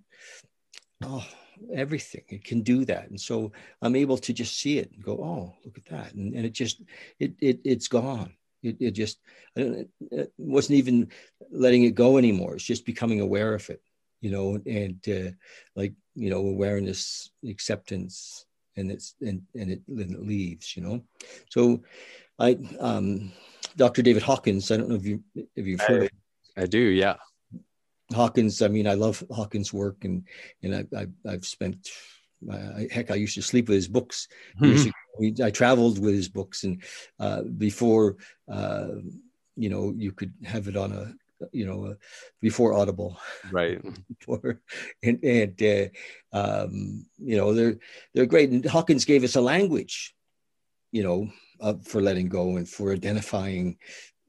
oh 1.02 1.26
everything. 1.74 2.24
It 2.28 2.44
can 2.44 2.60
do 2.62 2.84
that. 2.84 3.10
And 3.10 3.20
so 3.20 3.50
i'm 3.82 3.96
able 3.96 4.18
to 4.18 4.32
just 4.32 4.54
see 4.62 4.78
it 4.78 4.90
and 4.92 5.02
go 5.02 5.14
oh 5.32 5.44
look 5.64 5.76
at 5.82 5.90
that. 5.94 6.14
And, 6.14 6.34
and 6.36 6.46
it 6.46 6.54
just 6.62 6.76
it, 7.18 7.32
it 7.48 7.56
it's 7.64 7.88
gone. 7.88 8.30
It, 8.62 8.76
it 8.86 8.92
just 9.02 9.16
I 9.56 9.60
don't, 9.60 9.88
it 10.20 10.32
wasn't 10.38 10.78
even 10.78 11.10
letting 11.64 11.82
it 11.82 11.94
go 12.04 12.16
anymore. 12.16 12.54
It's 12.54 12.70
just 12.72 12.86
becoming 12.86 13.20
aware 13.20 13.54
of 13.54 13.68
it 13.74 13.82
you 14.20 14.30
know 14.30 14.58
and 14.66 15.00
uh, 15.08 15.30
like 15.76 15.94
you 16.14 16.30
know 16.30 16.46
awareness 16.46 17.30
acceptance 17.48 18.46
and 18.76 18.90
it's 18.90 19.14
and 19.20 19.42
and 19.54 19.70
it, 19.70 19.82
and 19.88 20.12
it 20.12 20.26
leaves 20.26 20.76
you 20.76 20.82
know 20.82 21.02
so 21.48 21.82
i 22.38 22.58
um 22.80 23.32
dr 23.76 24.02
david 24.02 24.22
hawkins 24.22 24.70
i 24.70 24.76
don't 24.76 24.88
know 24.88 24.96
if 24.96 25.06
you 25.06 25.22
if 25.56 25.66
you've 25.66 25.80
heard 25.80 26.04
of 26.04 26.10
I 26.58 26.66
do. 26.66 26.78
Yeah. 26.78 27.16
Hawkins, 28.12 28.62
I 28.62 28.68
mean, 28.68 28.86
I 28.88 28.94
love 28.94 29.22
Hawkins' 29.30 29.72
work, 29.72 30.04
and 30.04 30.24
and 30.62 30.74
I, 30.74 30.98
I 30.98 31.06
I've 31.28 31.46
spent, 31.46 31.88
I, 32.50 32.88
heck, 32.90 33.10
I 33.10 33.14
used 33.14 33.34
to 33.34 33.42
sleep 33.42 33.68
with 33.68 33.76
his 33.76 33.88
books. 33.88 34.28
We, 35.18 35.34
I 35.42 35.50
traveled 35.50 35.98
with 35.98 36.14
his 36.14 36.28
books, 36.28 36.64
and 36.64 36.82
uh, 37.20 37.42
before, 37.42 38.16
uh, 38.50 38.88
you 39.56 39.68
know, 39.68 39.94
you 39.96 40.12
could 40.12 40.32
have 40.44 40.68
it 40.68 40.76
on 40.76 40.92
a, 40.92 41.12
you 41.52 41.66
know, 41.66 41.86
uh, 41.86 41.94
before 42.40 42.74
Audible, 42.74 43.18
right. 43.50 43.80
before, 44.18 44.60
and 45.02 45.22
and 45.22 45.62
uh, 45.62 46.36
um, 46.36 47.06
you 47.18 47.36
know, 47.36 47.54
they're 47.54 47.78
they're 48.14 48.26
great. 48.26 48.50
And 48.50 48.64
Hawkins 48.64 49.04
gave 49.04 49.24
us 49.24 49.36
a 49.36 49.40
language, 49.40 50.14
you 50.92 51.02
know, 51.02 51.28
uh, 51.60 51.74
for 51.84 52.00
letting 52.00 52.28
go 52.28 52.56
and 52.56 52.68
for 52.68 52.92
identifying 52.92 53.78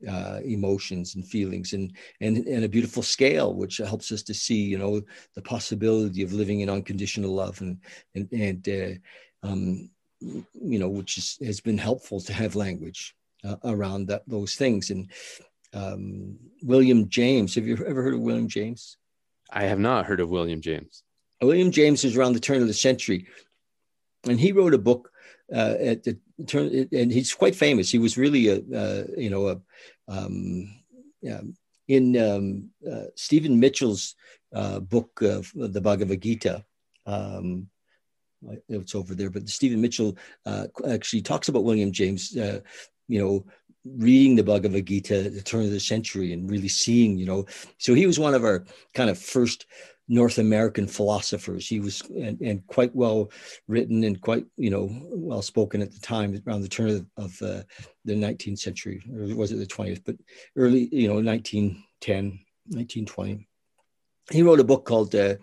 uh, 0.08 0.40
emotions 0.46 1.16
and 1.16 1.28
feelings 1.28 1.74
and, 1.74 1.96
and 2.22 2.38
and 2.48 2.64
a 2.64 2.70
beautiful 2.70 3.04
scale 3.04 3.54
which 3.54 3.78
helps 3.78 4.12
us 4.12 4.24
to 4.24 4.34
see 4.34 4.56
you 4.56 4.78
know 4.78 5.02
the 5.36 5.42
possibility 5.42 6.24
of 6.24 6.32
living 6.32 6.62
in 6.62 6.70
unconditional 6.70 7.34
love 7.34 7.60
and 7.62 7.78
and 8.16 8.30
and 8.32 8.70
uh, 8.70 9.48
um, 9.48 9.90
you 10.22 10.80
know 10.80 10.90
which 10.90 11.18
is, 11.18 11.38
has 11.44 11.60
been 11.60 11.78
helpful 11.78 12.22
to 12.22 12.32
have 12.32 12.56
language 12.56 13.16
uh, 13.44 13.56
around 13.66 14.08
that 14.08 14.24
those 14.28 14.56
things 14.56 14.90
and 14.90 15.12
um, 15.74 16.38
William 16.64 17.10
James 17.10 17.56
have 17.56 17.68
you 17.68 17.78
ever 17.86 18.02
heard 18.02 18.14
of 18.14 18.22
William 18.22 18.48
James 18.48 18.98
I 19.52 19.64
have 19.64 19.80
not 19.80 20.06
heard 20.06 20.20
of 20.20 20.30
William 20.30 20.62
James. 20.62 21.04
William 21.42 21.72
James 21.72 22.04
is 22.04 22.16
around 22.16 22.34
the 22.34 22.40
turn 22.40 22.62
of 22.62 22.68
the 22.68 22.74
century 22.74 23.28
and 24.28 24.40
he 24.40 24.52
wrote 24.52 24.74
a 24.74 24.80
book 24.80 25.12
uh, 25.54 25.76
at 25.80 26.04
the 26.04 26.18
turn, 26.46 26.88
and 26.92 27.12
he's 27.12 27.34
quite 27.34 27.56
famous. 27.56 27.90
He 27.90 28.00
was 28.00 28.18
really 28.18 28.48
a, 28.48 28.56
uh, 28.56 29.04
you 29.18 29.30
know, 29.30 29.48
a, 29.48 29.62
um, 30.08 30.70
yeah, 31.22 31.42
in 31.88 32.18
um, 32.18 32.70
uh, 32.90 33.06
Stephen 33.16 33.60
Mitchell's 33.60 34.16
uh, 34.54 34.80
book 34.80 35.22
of 35.22 35.52
the 35.56 35.82
Bhagavad 35.82 36.22
Gita. 36.22 36.66
Um, 37.06 37.68
it's 38.70 38.96
over 38.96 39.16
there, 39.16 39.30
but 39.30 39.50
Stephen 39.50 39.82
Mitchell 39.82 40.18
uh, 40.46 40.68
actually 40.88 41.22
talks 41.22 41.50
about 41.50 41.64
William 41.64 41.92
James, 41.92 42.36
uh, 42.38 42.62
you 43.08 43.20
know, 43.20 43.46
reading 43.86 44.36
the 44.36 44.44
Bhagavad 44.44 44.86
Gita 44.86 45.26
at 45.26 45.34
the 45.34 45.42
turn 45.42 45.64
of 45.64 45.72
the 45.72 45.80
century 45.80 46.34
and 46.34 46.50
really 46.50 46.68
seeing, 46.68 47.18
you 47.18 47.26
know, 47.26 47.46
so 47.78 47.94
he 47.94 48.06
was 48.06 48.20
one 48.20 48.34
of 48.34 48.44
our 48.44 48.66
kind 48.94 49.10
of 49.10 49.18
first 49.18 49.66
North 50.10 50.40
American 50.40 50.88
philosophers. 50.88 51.68
He 51.68 51.80
was 51.80 52.02
and, 52.10 52.42
and, 52.42 52.66
quite 52.66 52.94
well 52.96 53.32
written 53.68 54.04
and 54.04 54.20
quite 54.20 54.46
you 54.58 54.72
know 54.72 54.90
well 55.12 55.44
spoken 55.44 55.82
at 55.82 55.94
the 55.94 56.00
time 56.00 56.42
around 56.48 56.62
the 56.62 56.68
turn 56.68 56.90
of, 56.90 57.06
of 57.18 57.42
uh, 57.44 57.62
the 58.06 58.16
19th 58.16 58.60
century 58.60 59.04
or 59.14 59.36
was 59.36 59.52
it 59.52 59.58
the 59.58 59.68
20th? 59.68 60.02
But 60.04 60.16
early 60.56 60.90
you 60.92 61.08
know 61.08 61.22
1910, 61.22 62.24
1920. 62.66 63.48
He 64.32 64.42
wrote 64.42 64.60
a 64.60 64.64
book 64.64 64.86
called 64.86 65.14
uh, 65.14 65.36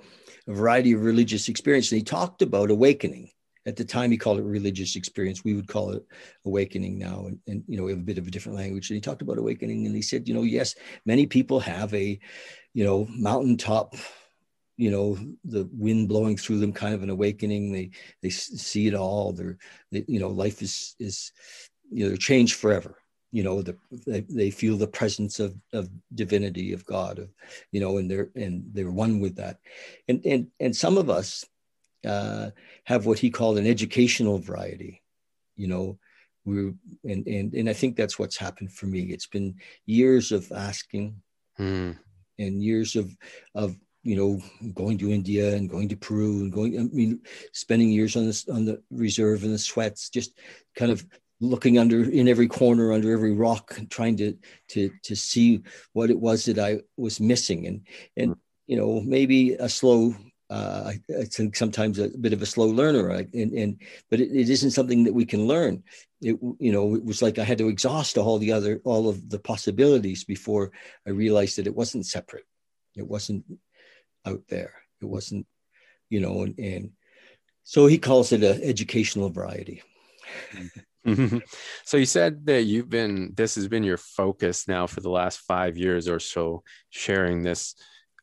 A 0.49 0.53
Variety 0.53 0.93
of 0.93 1.05
Religious 1.05 1.49
Experience, 1.49 1.91
and 1.91 1.99
he 1.99 2.05
talked 2.05 2.43
about 2.43 2.71
awakening 2.71 3.31
at 3.67 3.75
the 3.75 3.85
time 3.85 4.11
he 4.11 4.17
called 4.17 4.39
it 4.39 4.45
religious 4.45 4.95
experience. 4.95 5.45
We 5.45 5.55
would 5.55 5.67
call 5.67 5.91
it 5.91 6.05
awakening 6.45 6.99
now. 6.99 7.27
And, 7.27 7.39
and, 7.49 7.65
you 7.67 7.77
know, 7.77 7.85
we 7.85 7.91
have 7.91 8.01
a 8.01 8.05
bit 8.05 8.19
of 8.19 8.27
a 8.27 8.31
different 8.31 8.57
language. 8.57 8.89
And 8.89 8.95
he 8.95 9.01
talked 9.01 9.23
about 9.23 9.39
awakening 9.39 9.87
and 9.87 9.95
he 9.95 10.03
said, 10.03 10.29
you 10.29 10.35
know, 10.35 10.43
yes, 10.43 10.77
many 11.05 11.27
people 11.27 11.59
have 11.61 11.93
a, 11.93 12.19
you 12.75 12.85
know, 12.85 13.07
mountaintop, 13.11 13.97
you 14.77 14.91
know, 14.91 15.19
the 15.45 15.69
wind 15.73 16.09
blowing 16.09 16.37
through 16.37 16.61
them 16.61 16.73
kind 16.73 16.95
of 16.95 17.03
an 17.03 17.11
awakening. 17.11 17.73
They, 17.73 17.91
they 18.23 18.31
see 18.31 18.87
it 18.87 18.95
all. 18.95 19.33
They're, 19.33 19.59
they, 19.91 20.05
you 20.07 20.21
know, 20.21 20.29
life 20.29 20.63
is, 20.63 20.95
is, 21.01 21.33
you 21.91 22.09
know, 22.09 22.17
changed 22.17 22.55
forever 22.55 22.97
you 23.33 23.43
know 23.43 23.61
the 23.61 23.77
they, 24.07 24.21
they 24.21 24.51
feel 24.51 24.77
the 24.77 24.87
presence 24.87 25.41
of 25.41 25.57
of 25.73 25.91
divinity 26.15 26.73
of 26.73 26.87
god 26.87 27.19
of 27.19 27.29
you 27.73 27.81
know 27.81 27.99
and 27.99 28.09
they're 28.09 28.31
and 28.37 28.63
they're 28.73 28.91
one 28.91 29.19
with 29.19 29.35
that 29.35 29.59
and 30.07 30.25
and 30.25 30.47
and 30.61 30.75
some 30.75 30.97
of 30.97 31.11
us 31.11 31.45
uh, 32.05 32.51
have 32.85 33.07
what 33.07 33.19
he 33.19 33.31
called 33.31 33.59
an 33.59 33.67
educational 33.67 34.39
variety 34.39 35.03
you 35.57 35.67
know 35.67 35.99
we 36.45 36.73
and 37.05 37.27
and 37.27 37.55
and 37.55 37.69
i 37.69 37.73
think 37.73 37.97
that's 37.97 38.19
what's 38.19 38.37
happened 38.37 38.73
for 38.73 38.87
me. 38.87 39.01
It's 39.01 39.27
been 39.27 39.57
years 39.85 40.33
of 40.33 40.51
asking 40.53 41.21
mm. 41.59 41.99
and 42.39 42.63
years 42.63 42.97
of 42.97 43.15
of 43.55 43.77
you 44.05 44.17
know 44.17 44.41
going 44.73 44.99
to 44.99 45.11
india 45.11 45.55
and 45.57 45.69
going 45.69 45.89
to 45.89 45.97
peru 45.97 46.41
and 46.43 46.53
going 46.53 46.79
i 46.79 46.83
mean 46.85 47.21
spending 47.53 47.91
years 47.91 48.15
on 48.15 48.25
this 48.25 48.49
on 48.49 48.65
the 48.65 48.81
reserve 48.93 49.43
and 49.43 49.53
the 49.53 49.59
sweats 49.59 50.09
just 50.09 50.39
kind 50.77 50.93
of 50.93 51.05
looking 51.41 51.77
under 51.79 52.09
in 52.09 52.29
every 52.29 52.47
corner 52.47 52.93
under 52.93 53.13
every 53.13 53.33
rock 53.33 53.79
trying 53.91 54.17
to 54.17 54.37
to 54.69 54.91
to 55.03 55.17
see 55.17 55.61
what 55.93 56.11
it 56.11 56.19
was 56.19 56.45
that 56.45 56.59
i 56.59 56.79
was 56.97 57.21
missing. 57.21 57.67
And 57.67 57.87
and 58.17 58.37
you 58.67 58.77
know 58.77 59.01
maybe 59.01 59.55
a 59.55 59.69
slow 59.69 60.15
uh, 60.49 60.93
I, 60.93 61.01
I, 61.21 61.25
think 61.25 61.57
sometimes 61.57 61.99
a 61.99 62.09
bit 62.09 62.33
of 62.33 62.41
a 62.41 62.47
slow 62.47 62.67
learner, 62.67 63.09
and, 63.09 63.53
and 63.53 63.81
but 64.11 64.21
it, 64.21 64.31
it 64.31 64.49
isn't 64.49 64.71
something 64.71 65.03
that 65.05 65.13
we 65.13 65.25
can 65.25 65.47
learn. 65.47 65.83
It 66.23 66.39
you 66.59 66.73
know 66.73 66.95
it 66.95 67.05
was 67.05 67.21
like 67.21 67.39
I 67.39 67.45
had 67.45 67.59
to 67.59 67.69
exhaust 67.69 68.17
all 68.17 68.39
the 68.39 68.53
other 68.53 68.81
all 68.85 69.09
of 69.09 69.29
the 69.29 69.41
possibilities 69.41 70.23
before 70.23 70.71
I 71.07 71.11
realized 71.11 71.59
that 71.59 71.67
it 71.67 71.75
wasn't 71.75 72.07
separate. 72.07 72.45
It 72.95 73.07
wasn't 73.07 73.45
out 74.25 74.43
there. 74.49 74.75
It 75.03 75.07
wasn't 75.07 75.47
you 76.11 76.21
know 76.21 76.43
and, 76.43 76.57
and 76.59 76.91
so 77.65 77.87
he 77.87 77.99
calls 77.99 78.31
it 78.31 78.45
an 78.45 78.63
educational 78.63 79.31
variety. 79.31 79.83
so 81.85 81.97
you 81.97 82.07
said 82.07 82.47
that 82.47 82.63
you've 82.63 82.89
been 82.89 83.33
this 83.35 83.57
has 83.57 83.67
been 83.67 83.83
your 83.83 83.97
focus 83.97 84.69
now 84.69 84.87
for 84.87 85.01
the 85.01 85.11
last 85.11 85.41
five 85.41 85.77
years 85.77 86.09
or 86.09 86.21
so 86.21 86.63
sharing 86.91 87.43
this 87.43 87.75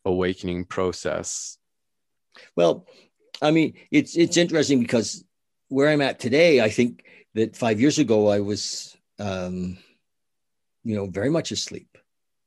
awakening 0.06 0.64
process 0.66 1.58
well 2.56 2.86
i 3.42 3.52
mean 3.52 3.74
it's 3.92 4.16
it's 4.16 4.38
interesting 4.38 4.80
because 4.80 5.24
where 5.70 5.90
i'm 5.90 6.02
at 6.02 6.20
today 6.20 6.62
i 6.62 6.70
think 6.70 7.04
that 7.34 7.56
five 7.56 7.80
years 7.80 8.00
ago 8.00 8.28
i 8.28 8.40
was 8.40 8.96
um 9.20 9.78
you 10.84 10.96
know 10.96 11.08
very 11.08 11.30
much 11.30 11.52
asleep 11.52 11.98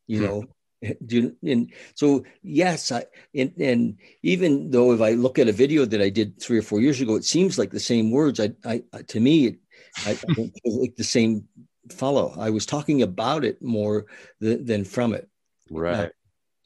you 0.07 0.19
hmm. 0.19 0.25
know 0.25 0.45
and 1.43 1.73
so 1.95 2.23
yes 2.43 2.93
i 2.93 3.05
and, 3.35 3.53
and 3.59 3.99
even 4.23 4.71
though 4.71 4.93
if 4.93 5.01
i 5.01 5.13
look 5.13 5.39
at 5.39 5.49
a 5.49 5.53
video 5.53 5.85
that 5.85 6.03
i 6.03 6.09
did 6.09 6.41
three 6.41 6.59
or 6.59 6.63
four 6.63 6.81
years 6.81 7.01
ago 7.01 7.17
it 7.17 7.25
seems 7.25 7.59
like 7.59 7.71
the 7.71 7.81
same 7.81 8.11
words 8.11 8.39
i, 8.39 8.51
I 8.65 8.83
to 9.09 9.21
me 9.21 9.47
it, 9.47 9.59
I, 10.05 10.11
I 10.29 10.51
like 10.65 10.97
the 10.97 11.05
same 11.05 11.49
fellow. 11.93 12.35
I 12.39 12.51
was 12.51 12.67
talking 12.67 13.03
about 13.03 13.45
it 13.45 13.63
more 13.63 14.07
th- 14.41 14.65
than 14.65 14.85
from 14.85 15.15
it. 15.15 15.29
Right. 15.71 15.95
Uh, 15.95 16.09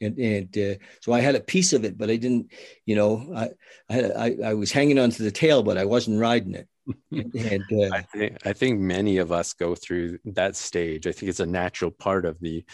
and, 0.01 0.17
and 0.17 0.57
uh, 0.57 0.75
so 0.99 1.13
I 1.13 1.21
had 1.21 1.35
a 1.35 1.39
piece 1.39 1.73
of 1.73 1.85
it, 1.85 1.97
but 1.97 2.09
I 2.09 2.15
didn't, 2.15 2.51
you 2.85 2.95
know, 2.95 3.31
I, 3.35 3.49
I, 3.89 4.37
I, 4.43 4.53
was 4.53 4.71
hanging 4.71 4.99
on 4.99 5.11
to 5.11 5.23
the 5.23 5.31
tail, 5.31 5.63
but 5.63 5.77
I 5.77 5.85
wasn't 5.85 6.19
riding 6.19 6.55
it. 6.55 6.67
and, 7.11 7.63
uh, 7.71 7.95
I, 7.95 8.01
think, 8.01 8.37
I 8.45 8.53
think 8.53 8.79
many 8.79 9.17
of 9.17 9.31
us 9.31 9.53
go 9.53 9.75
through 9.75 10.19
that 10.25 10.55
stage. 10.55 11.07
I 11.07 11.11
think 11.11 11.29
it's 11.29 11.39
a 11.39 11.45
natural 11.45 11.91
part 11.91 12.25
of 12.25 12.39
the, 12.39 12.65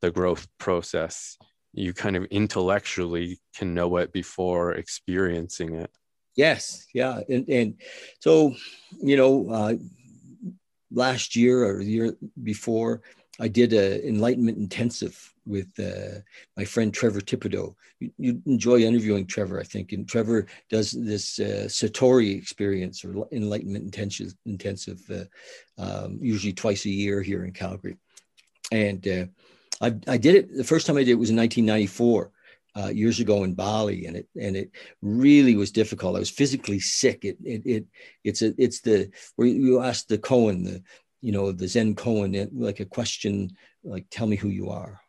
the 0.00 0.10
growth 0.10 0.46
process. 0.58 1.38
You 1.72 1.94
kind 1.94 2.16
of 2.16 2.24
intellectually 2.26 3.40
can 3.56 3.74
know 3.74 3.96
it 3.96 4.12
before 4.12 4.72
experiencing 4.72 5.74
it. 5.74 5.90
Yes, 6.36 6.86
yeah, 6.92 7.20
and 7.28 7.48
and 7.48 7.74
so 8.18 8.54
you 9.00 9.16
know, 9.16 9.48
uh, 9.50 9.74
last 10.90 11.36
year 11.36 11.64
or 11.64 11.78
the 11.78 11.90
year 11.90 12.16
before, 12.42 13.02
I 13.40 13.48
did 13.48 13.72
an 13.72 14.00
enlightenment 14.02 14.58
intensive 14.58 15.32
with 15.46 15.68
uh, 15.78 16.20
my 16.56 16.64
friend 16.64 16.94
Trevor 16.94 17.20
Thibodeau. 17.20 17.74
You, 17.98 18.10
you, 18.16 18.42
enjoy 18.46 18.80
interviewing 18.80 19.26
Trevor, 19.26 19.60
I 19.60 19.64
think, 19.64 19.92
and 19.92 20.08
Trevor 20.08 20.46
does 20.70 20.92
this 20.92 21.38
uh, 21.40 21.66
Satori 21.66 22.36
experience 22.36 23.04
or 23.04 23.26
enlightenment 23.32 23.84
intensive, 23.84 24.34
intensive 24.46 25.00
uh, 25.10 25.82
um, 25.82 26.18
usually 26.20 26.52
twice 26.52 26.84
a 26.84 26.90
year 26.90 27.22
here 27.22 27.44
in 27.44 27.52
Calgary, 27.52 27.96
and 28.70 29.06
uh, 29.08 29.24
I, 29.80 29.94
I 30.06 30.16
did 30.16 30.36
it. 30.36 30.56
The 30.56 30.64
first 30.64 30.86
time 30.86 30.96
I 30.96 31.00
did 31.00 31.10
it 31.10 31.18
was 31.18 31.30
in 31.30 31.36
1994 31.36 32.30
uh, 32.76 32.88
years 32.88 33.20
ago 33.20 33.44
in 33.44 33.54
Bali, 33.54 34.06
and 34.06 34.16
it 34.16 34.28
and 34.40 34.56
it 34.56 34.70
really 35.02 35.56
was 35.56 35.70
difficult. 35.70 36.16
I 36.16 36.20
was 36.20 36.30
physically 36.30 36.80
sick. 36.80 37.24
It 37.24 37.38
it, 37.44 37.62
it 37.64 37.86
it's 38.24 38.42
a 38.42 38.54
it's 38.58 38.80
the 38.80 39.10
where 39.36 39.48
you 39.48 39.80
ask 39.80 40.06
the 40.06 40.18
koan 40.18 40.64
the 40.64 40.82
you 41.24 41.32
know 41.32 41.52
the 41.52 41.66
Zen 41.66 41.94
koan, 41.94 42.50
like 42.52 42.80
a 42.80 42.84
question 42.84 43.56
like 43.82 44.06
"Tell 44.10 44.26
me 44.26 44.36
who 44.36 44.48
you 44.48 44.68
are," 44.68 45.00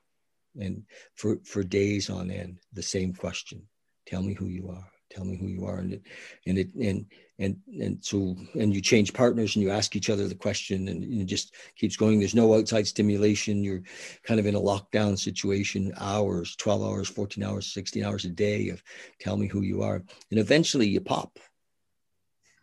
and 0.58 0.84
for 1.16 1.40
for 1.44 1.62
days 1.62 2.10
on 2.10 2.32
end, 2.32 2.60
the 2.72 2.82
same 2.82 3.14
question: 3.14 3.68
"Tell 4.06 4.24
me 4.24 4.34
who 4.34 4.48
you 4.48 4.70
are." 4.70 4.90
Tell 5.12 5.26
me 5.26 5.38
who 5.38 5.48
you 5.48 5.66
are, 5.66 5.78
and 5.78 5.94
it 5.94 6.02
and 6.48 6.58
it 6.58 6.74
and 6.74 7.06
and 7.38 7.58
and 7.80 8.04
so 8.04 8.36
and 8.56 8.74
you 8.74 8.82
change 8.82 9.14
partners 9.14 9.56
and 9.56 9.64
you 9.64 9.70
ask 9.70 9.96
each 9.96 10.10
other 10.10 10.28
the 10.28 10.34
question 10.36 10.88
and, 10.88 11.04
and 11.04 11.22
it 11.22 11.26
just 11.26 11.54
keeps 11.76 11.96
going. 11.96 12.20
There's 12.20 12.34
no 12.34 12.56
outside 12.56 12.88
stimulation. 12.88 13.64
You're 13.64 13.84
kind 14.24 14.40
of 14.40 14.48
in 14.48 14.56
a 14.56 14.60
lockdown 14.60 15.18
situation 15.18 15.94
hours 15.98 16.56
12 16.56 16.82
hours 16.82 17.08
14 17.08 17.44
hours 17.44 17.72
16 17.72 18.04
hours 18.04 18.26
a 18.26 18.30
day 18.30 18.70
of 18.70 18.82
tell 19.20 19.38
me 19.38 19.48
who 19.48 19.62
you 19.62 19.84
are. 19.84 20.04
And 20.32 20.40
eventually 20.40 20.88
you 20.88 21.02
pop. 21.02 21.38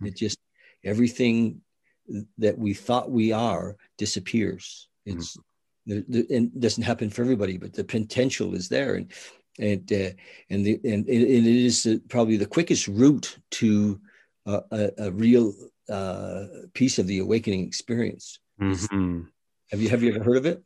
Hmm. 0.00 0.06
it 0.06 0.16
just 0.16 0.38
everything 0.84 1.62
that 2.38 2.58
we 2.58 2.74
thought 2.74 3.10
we 3.10 3.32
are 3.32 3.76
disappears 3.98 4.88
hmm. 5.06 5.12
it's 5.12 5.36
mm-hmm. 5.36 5.94
the, 5.94 6.22
the, 6.22 6.36
and 6.36 6.46
it 6.54 6.60
doesn't 6.60 6.82
happen 6.82 7.10
for 7.10 7.22
everybody 7.22 7.56
but 7.56 7.72
the 7.72 7.84
potential 7.84 8.54
is 8.54 8.68
there 8.68 8.94
and 8.94 9.12
and 9.58 9.92
uh, 9.92 10.10
and 10.50 10.64
the 10.64 10.80
and, 10.84 11.06
and 11.06 11.08
it 11.08 11.46
is 11.46 12.00
probably 12.08 12.36
the 12.36 12.46
quickest 12.46 12.88
route 12.88 13.36
to 13.50 14.00
a, 14.46 14.90
a, 14.98 15.10
real 15.12 15.54
uh, 15.88 16.46
piece 16.74 16.98
of 16.98 17.06
the 17.06 17.20
awakening 17.20 17.66
experience. 17.66 18.38
Mm-hmm. 18.60 19.22
Have 19.70 19.80
you 19.80 19.88
have 19.88 20.02
you 20.02 20.14
ever 20.14 20.24
heard 20.24 20.36
of 20.36 20.46
it? 20.46 20.62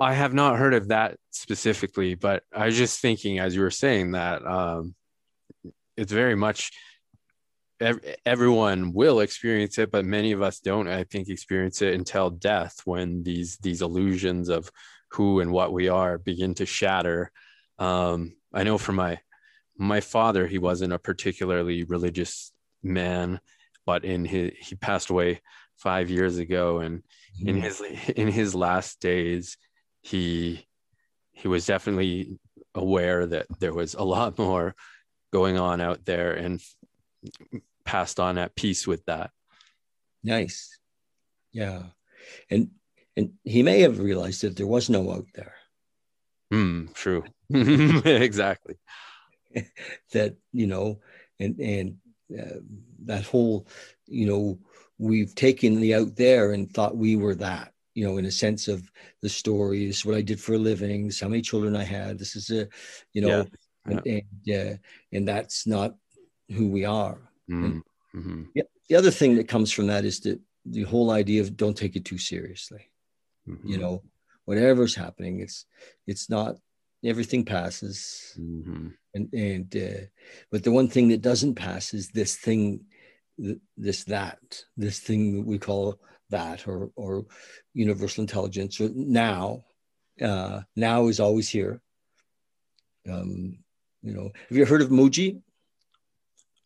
I 0.00 0.14
have 0.14 0.34
not 0.34 0.58
heard 0.58 0.74
of 0.74 0.88
that 0.88 1.16
specifically, 1.30 2.14
but 2.14 2.42
I 2.54 2.66
was 2.66 2.76
just 2.76 3.00
thinking 3.00 3.38
as 3.38 3.54
you 3.54 3.62
were 3.62 3.70
saying 3.70 4.12
that 4.12 4.44
um, 4.44 4.94
it's 5.96 6.12
very 6.12 6.34
much 6.34 6.72
everyone 8.24 8.92
will 8.92 9.20
experience 9.20 9.78
it, 9.78 9.90
but 9.90 10.04
many 10.04 10.32
of 10.32 10.42
us 10.42 10.60
don't. 10.60 10.88
I 10.88 11.04
think 11.04 11.28
experience 11.28 11.82
it 11.82 11.94
until 11.94 12.30
death 12.30 12.80
when 12.84 13.22
these 13.22 13.56
these 13.58 13.82
illusions 13.82 14.48
of 14.48 14.70
who 15.10 15.40
and 15.40 15.52
what 15.52 15.72
we 15.72 15.88
are 15.88 16.18
begin 16.18 16.54
to 16.54 16.66
shatter. 16.66 17.30
Um, 17.78 18.34
I 18.52 18.62
know 18.62 18.78
for 18.78 18.92
my 18.92 19.18
my 19.76 20.00
father, 20.00 20.46
he 20.46 20.58
wasn't 20.58 20.92
a 20.92 20.98
particularly 20.98 21.84
religious 21.84 22.52
man, 22.82 23.40
but 23.86 24.04
in 24.04 24.24
his 24.24 24.52
he 24.58 24.74
passed 24.74 25.10
away 25.10 25.40
five 25.76 26.10
years 26.10 26.38
ago, 26.38 26.78
and 26.78 27.02
mm-hmm. 27.38 27.48
in 27.48 27.56
his 27.60 27.80
in 28.16 28.28
his 28.28 28.54
last 28.54 29.00
days, 29.00 29.56
he 30.00 30.66
he 31.32 31.48
was 31.48 31.66
definitely 31.66 32.38
aware 32.74 33.26
that 33.26 33.46
there 33.60 33.74
was 33.74 33.94
a 33.94 34.02
lot 34.02 34.38
more 34.38 34.74
going 35.32 35.58
on 35.58 35.80
out 35.80 36.04
there, 36.04 36.32
and 36.32 36.60
passed 37.84 38.20
on 38.20 38.38
at 38.38 38.56
peace 38.56 38.86
with 38.86 39.04
that. 39.06 39.30
Nice, 40.22 40.78
yeah, 41.52 41.82
and 42.50 42.70
and 43.16 43.32
he 43.44 43.62
may 43.62 43.80
have 43.80 43.98
realized 43.98 44.42
that 44.42 44.56
there 44.56 44.66
was 44.66 44.88
no 44.88 45.10
out 45.12 45.26
there. 45.34 45.54
Hmm. 46.50 46.86
true. 46.94 47.24
exactly. 47.50 48.76
that 50.12 50.36
you 50.52 50.66
know, 50.66 51.00
and 51.40 51.58
and 51.60 51.96
uh, 52.38 52.60
that 53.04 53.24
whole, 53.24 53.66
you 54.06 54.26
know, 54.26 54.58
we've 54.98 55.34
taken 55.34 55.80
the 55.80 55.94
out 55.94 56.16
there 56.16 56.52
and 56.52 56.72
thought 56.72 56.96
we 56.96 57.16
were 57.16 57.34
that, 57.34 57.72
you 57.94 58.06
know, 58.06 58.18
in 58.18 58.24
a 58.24 58.30
sense 58.30 58.68
of 58.68 58.82
the 59.20 59.28
story. 59.28 59.86
This 59.86 59.98
is 59.98 60.06
what 60.06 60.14
I 60.14 60.22
did 60.22 60.40
for 60.40 60.54
a 60.54 60.58
living. 60.58 61.06
This 61.06 61.16
is 61.16 61.20
how 61.20 61.28
many 61.28 61.42
children 61.42 61.76
I 61.76 61.84
had. 61.84 62.18
This 62.18 62.36
is 62.36 62.50
a, 62.50 62.68
you 63.12 63.22
know, 63.22 63.28
yeah. 63.28 63.44
and 63.86 64.06
and, 64.06 64.72
uh, 64.72 64.76
and 65.12 65.28
that's 65.28 65.66
not 65.66 65.94
who 66.50 66.68
we 66.68 66.84
are. 66.84 67.18
Mm-hmm. 67.50 68.42
Yeah, 68.54 68.64
the 68.88 68.96
other 68.96 69.10
thing 69.10 69.36
that 69.36 69.48
comes 69.48 69.72
from 69.72 69.86
that 69.88 70.04
is 70.04 70.20
that 70.20 70.40
the 70.64 70.82
whole 70.82 71.10
idea 71.10 71.40
of 71.40 71.56
don't 71.56 71.76
take 71.76 71.96
it 71.96 72.04
too 72.04 72.18
seriously. 72.18 72.90
Mm-hmm. 73.48 73.68
You 73.68 73.78
know, 73.78 74.02
whatever's 74.44 74.94
happening, 74.94 75.40
it's 75.40 75.66
it's 76.06 76.28
not 76.30 76.56
everything 77.04 77.44
passes. 77.44 78.36
Mm-hmm 78.38 78.88
and 79.14 79.32
and 79.32 79.76
uh, 79.76 80.04
but 80.50 80.62
the 80.64 80.70
one 80.70 80.88
thing 80.88 81.08
that 81.08 81.22
doesn't 81.22 81.54
pass 81.54 81.94
is 81.94 82.08
this 82.08 82.36
thing 82.36 82.84
th- 83.38 83.58
this 83.76 84.04
that 84.04 84.38
this 84.76 84.98
thing 85.00 85.36
that 85.36 85.46
we 85.46 85.58
call 85.58 85.98
that 86.30 86.66
or 86.66 86.90
or 86.96 87.26
universal 87.74 88.22
intelligence 88.22 88.80
or 88.80 88.90
now 88.94 89.64
uh, 90.20 90.60
now 90.76 91.08
is 91.08 91.20
always 91.20 91.48
here 91.48 91.80
um, 93.10 93.58
you 94.02 94.12
know 94.14 94.30
have 94.48 94.58
you 94.58 94.64
heard 94.64 94.82
of 94.82 94.88
Mooji 94.88 95.40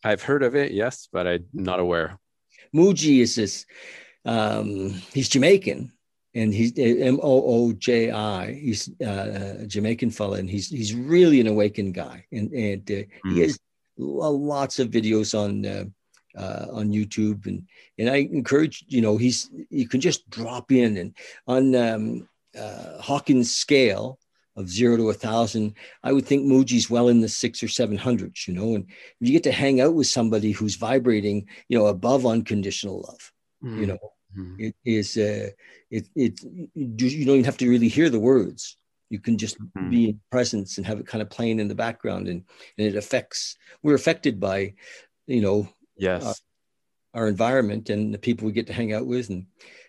i've 0.06 0.22
heard 0.22 0.42
of 0.42 0.54
it 0.54 0.72
yes 0.72 1.08
but 1.12 1.26
i'm 1.26 1.44
not 1.52 1.80
aware 1.80 2.18
Mooji 2.74 3.20
is 3.20 3.34
this 3.34 3.66
um, 4.24 4.90
he's 5.12 5.28
jamaican 5.28 5.92
and 6.34 6.52
he's 6.52 6.72
m-o-o-j-i 6.76 8.52
he's 8.52 8.90
uh, 9.00 9.60
a 9.60 9.66
jamaican 9.66 10.10
fella 10.10 10.38
and 10.38 10.50
he's 10.50 10.68
he's 10.68 10.94
really 10.94 11.40
an 11.40 11.46
awakened 11.46 11.94
guy 11.94 12.24
and 12.32 12.52
and 12.52 12.90
uh, 12.90 12.94
mm. 12.94 13.08
he 13.24 13.30
hmm. 13.30 13.40
has 13.40 13.58
lots 13.98 14.78
of 14.78 14.90
videos 14.90 15.38
on 15.38 15.64
uh, 15.64 15.84
uh, 16.36 16.66
on 16.72 16.90
YouTube, 16.90 17.46
and 17.46 17.66
and 17.98 18.10
I 18.10 18.16
encourage 18.16 18.84
you 18.88 19.00
know 19.00 19.16
he's 19.16 19.50
you 19.70 19.88
can 19.88 20.00
just 20.00 20.28
drop 20.30 20.70
in 20.70 20.96
and 20.96 21.16
on 21.46 21.74
um, 21.74 22.28
uh, 22.58 23.00
Hawkins 23.00 23.54
scale 23.54 24.18
of 24.56 24.68
zero 24.68 24.96
to 24.96 25.10
a 25.10 25.14
thousand, 25.14 25.74
I 26.02 26.12
would 26.12 26.26
think 26.26 26.44
Mooji's 26.44 26.90
well 26.90 27.08
in 27.08 27.20
the 27.20 27.28
six 27.28 27.62
or 27.62 27.68
seven 27.68 27.96
hundreds, 27.96 28.48
you 28.48 28.54
know, 28.54 28.74
and 28.74 28.86
if 29.20 29.26
you 29.26 29.32
get 29.32 29.44
to 29.44 29.52
hang 29.52 29.80
out 29.80 29.94
with 29.94 30.06
somebody 30.06 30.52
who's 30.52 30.76
vibrating, 30.76 31.46
you 31.68 31.78
know, 31.78 31.86
above 31.86 32.26
unconditional 32.26 33.02
love, 33.06 33.32
mm-hmm. 33.62 33.80
you 33.80 33.86
know, 33.86 33.98
mm-hmm. 34.36 34.54
it 34.58 34.74
is 34.84 35.16
uh, 35.16 35.50
it 35.90 36.08
it 36.14 36.40
you 36.74 37.24
don't 37.24 37.36
even 37.36 37.44
have 37.44 37.58
to 37.58 37.68
really 37.68 37.88
hear 37.88 38.10
the 38.10 38.20
words. 38.20 38.76
You 39.10 39.20
can 39.20 39.38
just 39.38 39.60
mm-hmm. 39.60 39.90
be 39.90 40.08
in 40.10 40.20
presence 40.30 40.78
and 40.78 40.86
have 40.86 40.98
it 40.98 41.06
kind 41.06 41.22
of 41.22 41.30
playing 41.30 41.60
in 41.60 41.68
the 41.68 41.74
background, 41.74 42.28
and 42.28 42.44
and 42.78 42.86
it 42.86 42.96
affects. 42.96 43.56
We're 43.82 43.94
affected 43.94 44.40
by, 44.40 44.74
you 45.26 45.42
know, 45.42 45.68
yes 45.96 46.24
uh, 46.24 46.34
our 47.16 47.28
environment 47.28 47.88
and 47.88 48.12
the 48.12 48.18
people 48.18 48.46
we 48.46 48.52
get 48.52 48.66
to 48.66 48.74
hang 48.74 48.92
out 48.92 49.06
with 49.06 49.30
and 49.30 49.46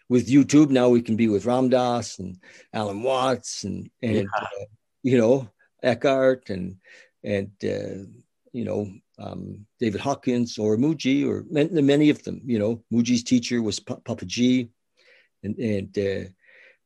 with 0.10 0.28
youtube 0.28 0.70
now 0.70 0.90
we 0.90 1.02
can 1.02 1.16
be 1.16 1.28
with 1.28 1.46
Ram 1.46 1.70
Dass 1.70 2.20
and 2.20 2.38
alan 2.74 3.04
watts 3.04 3.64
and 3.64 3.90
and 4.02 4.16
yeah. 4.16 4.24
uh, 4.36 4.66
you 5.04 5.18
know 5.18 5.50
eckhart 5.84 6.50
and 6.50 6.78
and 7.24 7.52
uh, 7.64 8.06
you 8.52 8.66
know 8.66 8.92
um, 9.20 9.66
david 9.80 10.02
hawkins 10.02 10.58
or 10.58 10.78
Mooji 10.78 11.28
or 11.28 11.46
many, 11.50 11.82
many 11.82 12.10
of 12.10 12.24
them 12.24 12.42
you 12.46 12.60
know 12.60 12.84
mooji's 12.92 13.24
teacher 13.24 13.62
was 13.62 13.80
P- 13.80 13.96
Papaji 13.96 14.70
and 15.44 15.58
and 15.58 15.98
uh, 15.98 16.30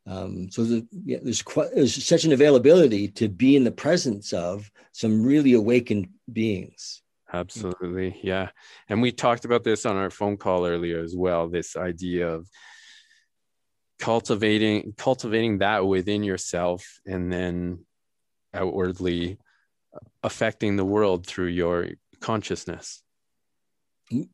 um, 0.07 0.49
so 0.49 0.63
the, 0.63 0.87
yeah, 1.05 1.19
there's 1.21 1.43
quite, 1.43 1.69
there's 1.75 2.03
such 2.03 2.23
an 2.23 2.33
availability 2.33 3.07
to 3.09 3.29
be 3.29 3.55
in 3.55 3.63
the 3.63 3.71
presence 3.71 4.33
of 4.33 4.71
some 4.93 5.23
really 5.23 5.53
awakened 5.53 6.07
beings 6.33 7.01
Absolutely. 7.33 8.19
Yeah. 8.23 8.49
And 8.89 9.01
we 9.01 9.11
talked 9.11 9.45
about 9.45 9.63
this 9.63 9.85
on 9.85 9.95
our 9.95 10.09
phone 10.09 10.37
call 10.37 10.65
earlier 10.65 11.01
as 11.01 11.15
well 11.15 11.47
this 11.47 11.75
idea 11.75 12.27
of 12.27 12.47
cultivating 14.01 14.93
cultivating 14.97 15.59
that 15.59 15.85
within 15.85 16.23
yourself 16.23 16.99
and 17.05 17.31
then 17.31 17.85
outwardly 18.53 19.37
affecting 20.23 20.75
the 20.75 20.85
world 20.85 21.25
through 21.25 21.47
your 21.47 21.87
consciousness. 22.19 23.01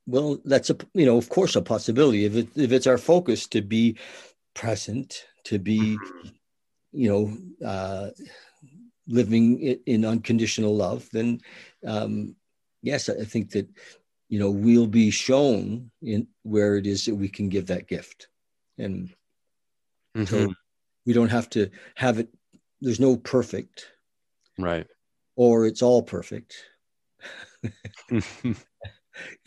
Well 0.08 0.40
that's 0.44 0.72
a 0.72 0.78
you 0.94 1.06
know 1.06 1.18
of 1.18 1.30
course 1.30 1.56
a 1.56 1.62
possibility. 1.62 2.26
If 2.26 2.36
it, 2.36 2.48
if 2.56 2.72
it's 2.72 2.88
our 2.88 2.98
focus 2.98 3.46
to 3.48 3.62
be 3.62 3.98
present 4.56 5.26
to 5.46 5.60
be 5.60 5.80
mm-hmm. 5.80 6.28
you 6.94 7.10
know 7.10 7.68
uh 7.68 8.10
living 9.08 9.62
in 9.86 10.04
unconditional 10.04 10.76
love 10.76 11.08
then 11.14 11.40
um 11.86 12.36
yes, 12.82 13.10
I 13.10 13.26
think 13.26 13.52
that 13.52 13.68
you 14.30 14.40
know 14.40 14.50
we'll 14.50 14.88
be 14.88 15.12
shown 15.12 15.92
in 16.02 16.28
where 16.44 16.78
it 16.78 16.88
is 16.88 17.06
that 17.06 17.16
we 17.16 17.30
can 17.30 17.50
give 17.50 17.68
that 17.68 17.88
gift, 17.88 18.28
and 18.78 19.10
mm-hmm. 20.18 20.26
so 20.26 20.54
we 21.06 21.14
don't 21.14 21.30
have 21.30 21.50
to 21.52 21.70
have 21.96 22.20
it. 22.20 22.30
There's 22.82 23.00
no 23.00 23.18
perfect, 23.18 23.88
right? 24.58 24.88
Or 25.36 25.66
it's 25.66 25.82
all 25.82 26.02
perfect. 26.02 26.56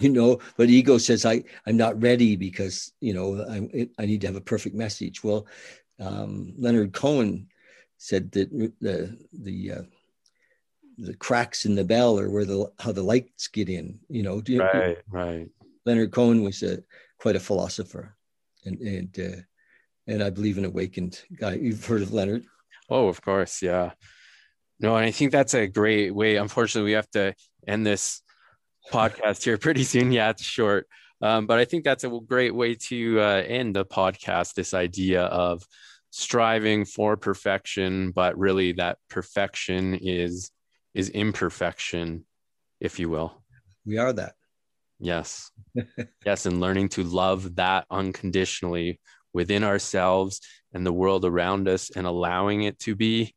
you 0.01 0.09
know 0.09 0.41
but 0.57 0.69
ego 0.69 0.99
says 0.99 1.25
i 1.25 1.41
i'm 1.65 1.77
not 1.77 2.03
ready 2.03 2.35
because 2.35 2.93
you 3.01 3.15
know 3.15 3.41
i 3.49 3.89
i 4.01 4.05
need 4.05 4.21
to 4.21 4.27
have 4.27 4.35
a 4.35 4.41
perfect 4.41 4.75
message 4.75 5.23
well 5.23 5.47
um, 6.01 6.53
leonard 6.59 6.93
cohen 6.93 7.47
said 8.01 8.33
that 8.33 8.51
the 8.81 9.17
the 9.33 9.73
uh, 9.73 9.83
the 11.01 11.15
cracks 11.15 11.67
in 11.67 11.75
the 11.75 11.85
bell 11.85 12.19
or 12.19 12.31
where 12.31 12.45
the 12.45 12.71
how 12.79 12.93
the 12.93 13.03
lights 13.03 13.49
get 13.49 13.69
in. 13.69 13.99
You 14.09 14.23
know, 14.23 14.43
right, 14.59 14.99
right. 15.09 15.49
Leonard 15.85 16.13
Cohen 16.13 16.43
was 16.43 16.63
a 16.63 16.83
quite 17.19 17.37
a 17.37 17.41
philosopher, 17.41 18.17
and 18.65 18.79
and 18.81 19.19
uh, 19.19 19.41
and 20.11 20.23
I 20.23 20.31
believe 20.31 20.59
an 20.59 20.65
awakened 20.65 21.23
guy. 21.39 21.55
You've 21.55 21.85
heard 21.87 22.03
of 22.03 22.13
Leonard? 22.13 22.45
Oh, 22.89 23.07
of 23.07 23.23
course, 23.23 23.63
yeah. 23.63 23.93
No, 24.81 24.97
and 24.97 25.07
I 25.07 25.13
think 25.13 25.31
that's 25.31 25.55
a 25.55 25.69
great 25.69 26.13
way. 26.13 26.37
Unfortunately, 26.37 26.91
we 26.91 26.97
have 26.97 27.11
to 27.11 27.35
end 27.67 27.87
this 27.87 28.23
podcast 28.93 29.45
here 29.45 29.57
pretty 29.57 29.85
soon. 29.85 30.11
Yeah, 30.11 30.31
it's 30.31 30.43
short. 30.43 30.89
Um, 31.23 31.47
but 31.47 31.59
I 31.59 31.65
think 31.65 31.85
that's 31.85 32.03
a 32.03 32.09
great 32.09 32.55
way 32.55 32.75
to 32.75 33.21
uh, 33.21 33.43
end 33.47 33.77
the 33.77 33.85
podcast. 33.85 34.55
This 34.55 34.75
idea 34.75 35.23
of 35.23 35.63
striving 36.11 36.85
for 36.87 37.17
perfection, 37.17 38.11
but 38.11 38.37
really 38.37 38.73
that 38.73 38.99
perfection 39.09 39.95
is 39.95 40.51
is 40.93 41.09
imperfection, 41.11 42.27
if 42.81 42.99
you 42.99 43.09
will. 43.09 43.45
We 43.87 43.99
are 43.99 44.13
that. 44.15 44.33
Yes. 44.99 45.53
yes. 46.27 46.47
And 46.47 46.61
learning 46.61 46.89
to 46.91 47.05
love 47.05 47.55
that 47.57 47.87
unconditionally 47.91 48.99
within 49.33 49.65
ourselves 49.65 50.41
and 50.73 50.87
the 50.87 50.93
world 50.93 51.25
around 51.25 51.69
us 51.69 51.91
and 51.91 52.07
allowing 52.07 52.63
it 52.63 52.79
to 52.81 52.95
be 52.95 53.35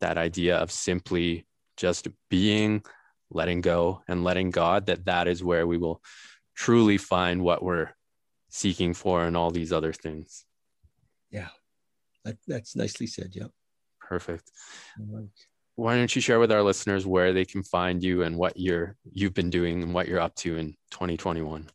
that 0.00 0.18
idea 0.18 0.56
of 0.56 0.70
simply 0.70 1.46
just 1.76 2.08
being, 2.30 2.82
letting 3.30 3.60
go 3.60 4.02
and 4.08 4.24
letting 4.24 4.50
God, 4.50 4.86
that 4.86 5.06
that 5.06 5.28
is 5.28 5.42
where 5.42 5.66
we 5.66 5.78
will 5.78 6.02
truly 6.54 6.98
find 6.98 7.42
what 7.42 7.62
we're 7.62 7.90
seeking 8.50 8.94
for 8.94 9.24
and 9.24 9.36
all 9.36 9.50
these 9.50 9.72
other 9.72 9.92
things. 9.92 10.44
Yeah. 11.30 11.48
That, 12.24 12.36
that's 12.46 12.76
nicely 12.76 13.06
said. 13.06 13.30
Yeah. 13.34 13.48
Perfect 14.00 14.50
why 15.76 15.94
don't 15.94 16.14
you 16.16 16.22
share 16.22 16.40
with 16.40 16.50
our 16.50 16.62
listeners 16.62 17.06
where 17.06 17.32
they 17.32 17.44
can 17.44 17.62
find 17.62 18.02
you 18.02 18.22
and 18.22 18.36
what 18.36 18.58
you're 18.58 18.96
you've 19.12 19.34
been 19.34 19.50
doing 19.50 19.82
and 19.82 19.94
what 19.94 20.08
you're 20.08 20.20
up 20.20 20.34
to 20.34 20.56
in 20.56 20.74
2021 20.90 21.68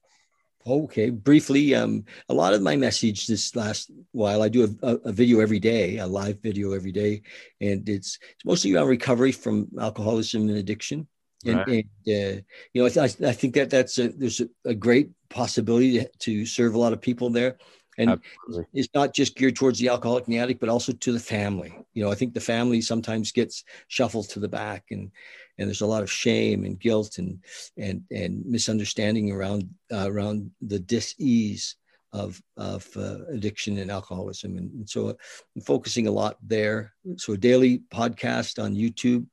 okay 0.65 1.09
briefly 1.09 1.73
um, 1.73 2.03
a 2.29 2.33
lot 2.33 2.53
of 2.53 2.61
my 2.61 2.75
message 2.75 3.27
this 3.27 3.55
last 3.55 3.91
while 4.11 4.41
i 4.41 4.49
do 4.49 4.77
a, 4.83 4.95
a, 5.05 5.11
video 5.11 5.39
every 5.39 5.59
day 5.59 5.97
a 5.97 6.05
live 6.05 6.39
video 6.41 6.73
every 6.73 6.91
day 6.91 7.21
and 7.59 7.87
it's, 7.89 8.19
it's 8.35 8.45
mostly 8.45 8.73
around 8.73 8.87
recovery 8.87 9.31
from 9.31 9.67
alcoholism 9.79 10.49
and 10.49 10.57
addiction 10.57 11.07
and, 11.45 11.57
right. 11.57 11.67
and 11.67 11.83
uh, 12.07 12.41
you 12.73 12.81
know 12.81 12.85
I, 12.85 13.07
th- 13.07 13.21
I, 13.21 13.31
think 13.31 13.55
that 13.55 13.69
that's 13.69 13.97
a, 13.97 14.09
there's 14.09 14.41
a, 14.41 14.47
a 14.65 14.75
great 14.75 15.09
possibility 15.29 15.99
to, 15.99 16.09
to 16.19 16.45
serve 16.45 16.75
a 16.75 16.79
lot 16.79 16.93
of 16.93 17.01
people 17.01 17.29
there 17.29 17.57
and 17.97 18.11
Absolutely. 18.11 18.65
it's 18.73 18.89
not 18.93 19.13
just 19.13 19.35
geared 19.35 19.55
towards 19.55 19.79
the 19.79 19.89
alcoholic 19.89 20.25
and 20.25 20.33
the 20.33 20.39
addict 20.39 20.59
but 20.59 20.69
also 20.69 20.93
to 20.93 21.11
the 21.11 21.19
family 21.19 21.73
you 21.93 22.03
know 22.03 22.11
i 22.11 22.15
think 22.15 22.33
the 22.33 22.39
family 22.39 22.81
sometimes 22.81 23.31
gets 23.31 23.63
shuffled 23.87 24.29
to 24.29 24.39
the 24.39 24.47
back 24.47 24.85
and 24.91 25.11
and 25.57 25.67
there's 25.67 25.81
a 25.81 25.87
lot 25.87 26.03
of 26.03 26.11
shame 26.11 26.63
and 26.63 26.79
guilt 26.79 27.17
and 27.17 27.39
and 27.77 28.03
and 28.11 28.45
misunderstanding 28.45 29.31
around 29.31 29.69
uh, 29.91 30.05
around 30.07 30.51
the 30.61 30.79
dis-ease 30.79 31.75
of 32.13 32.41
of 32.57 32.87
uh, 32.97 33.25
addiction 33.29 33.77
and 33.77 33.89
alcoholism 33.89 34.57
and, 34.57 34.71
and, 34.71 34.89
so 34.89 35.09
i'm 35.09 35.61
focusing 35.61 36.07
a 36.07 36.11
lot 36.11 36.37
there 36.43 36.93
so 37.17 37.33
a 37.33 37.37
daily 37.37 37.83
podcast 37.93 38.61
on 38.61 38.75
youtube 38.75 39.25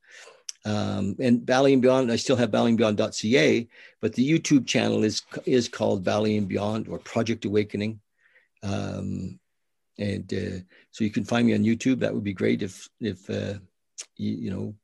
um, 0.65 1.15
and 1.19 1.45
Bali 1.45 1.73
and 1.73 1.81
Beyond, 1.81 2.11
I 2.11 2.17
still 2.17 2.35
have 2.35 2.51
baliandbeyond.ca, 2.51 3.67
but 4.01 4.13
the 4.13 4.29
YouTube 4.29 4.67
channel 4.67 5.03
is 5.03 5.21
is 5.45 5.69
called 5.69 6.03
Bali 6.03 6.37
and 6.37 6.47
Beyond 6.49 6.89
or 6.89 6.99
Project 6.99 7.45
Awakening. 7.45 7.99
Um, 8.61 9.39
and 9.97 10.33
uh, 10.33 10.59
so 10.91 11.03
you 11.03 11.11
can 11.11 11.23
find 11.23 11.47
me 11.47 11.53
on 11.53 11.63
YouTube. 11.63 11.99
That 11.99 12.13
would 12.13 12.23
be 12.23 12.33
great 12.33 12.61
if 12.61 12.89
if 12.99 13.29
uh, 13.29 13.59
you, 14.17 14.31
you 14.31 14.51
know 14.51 14.75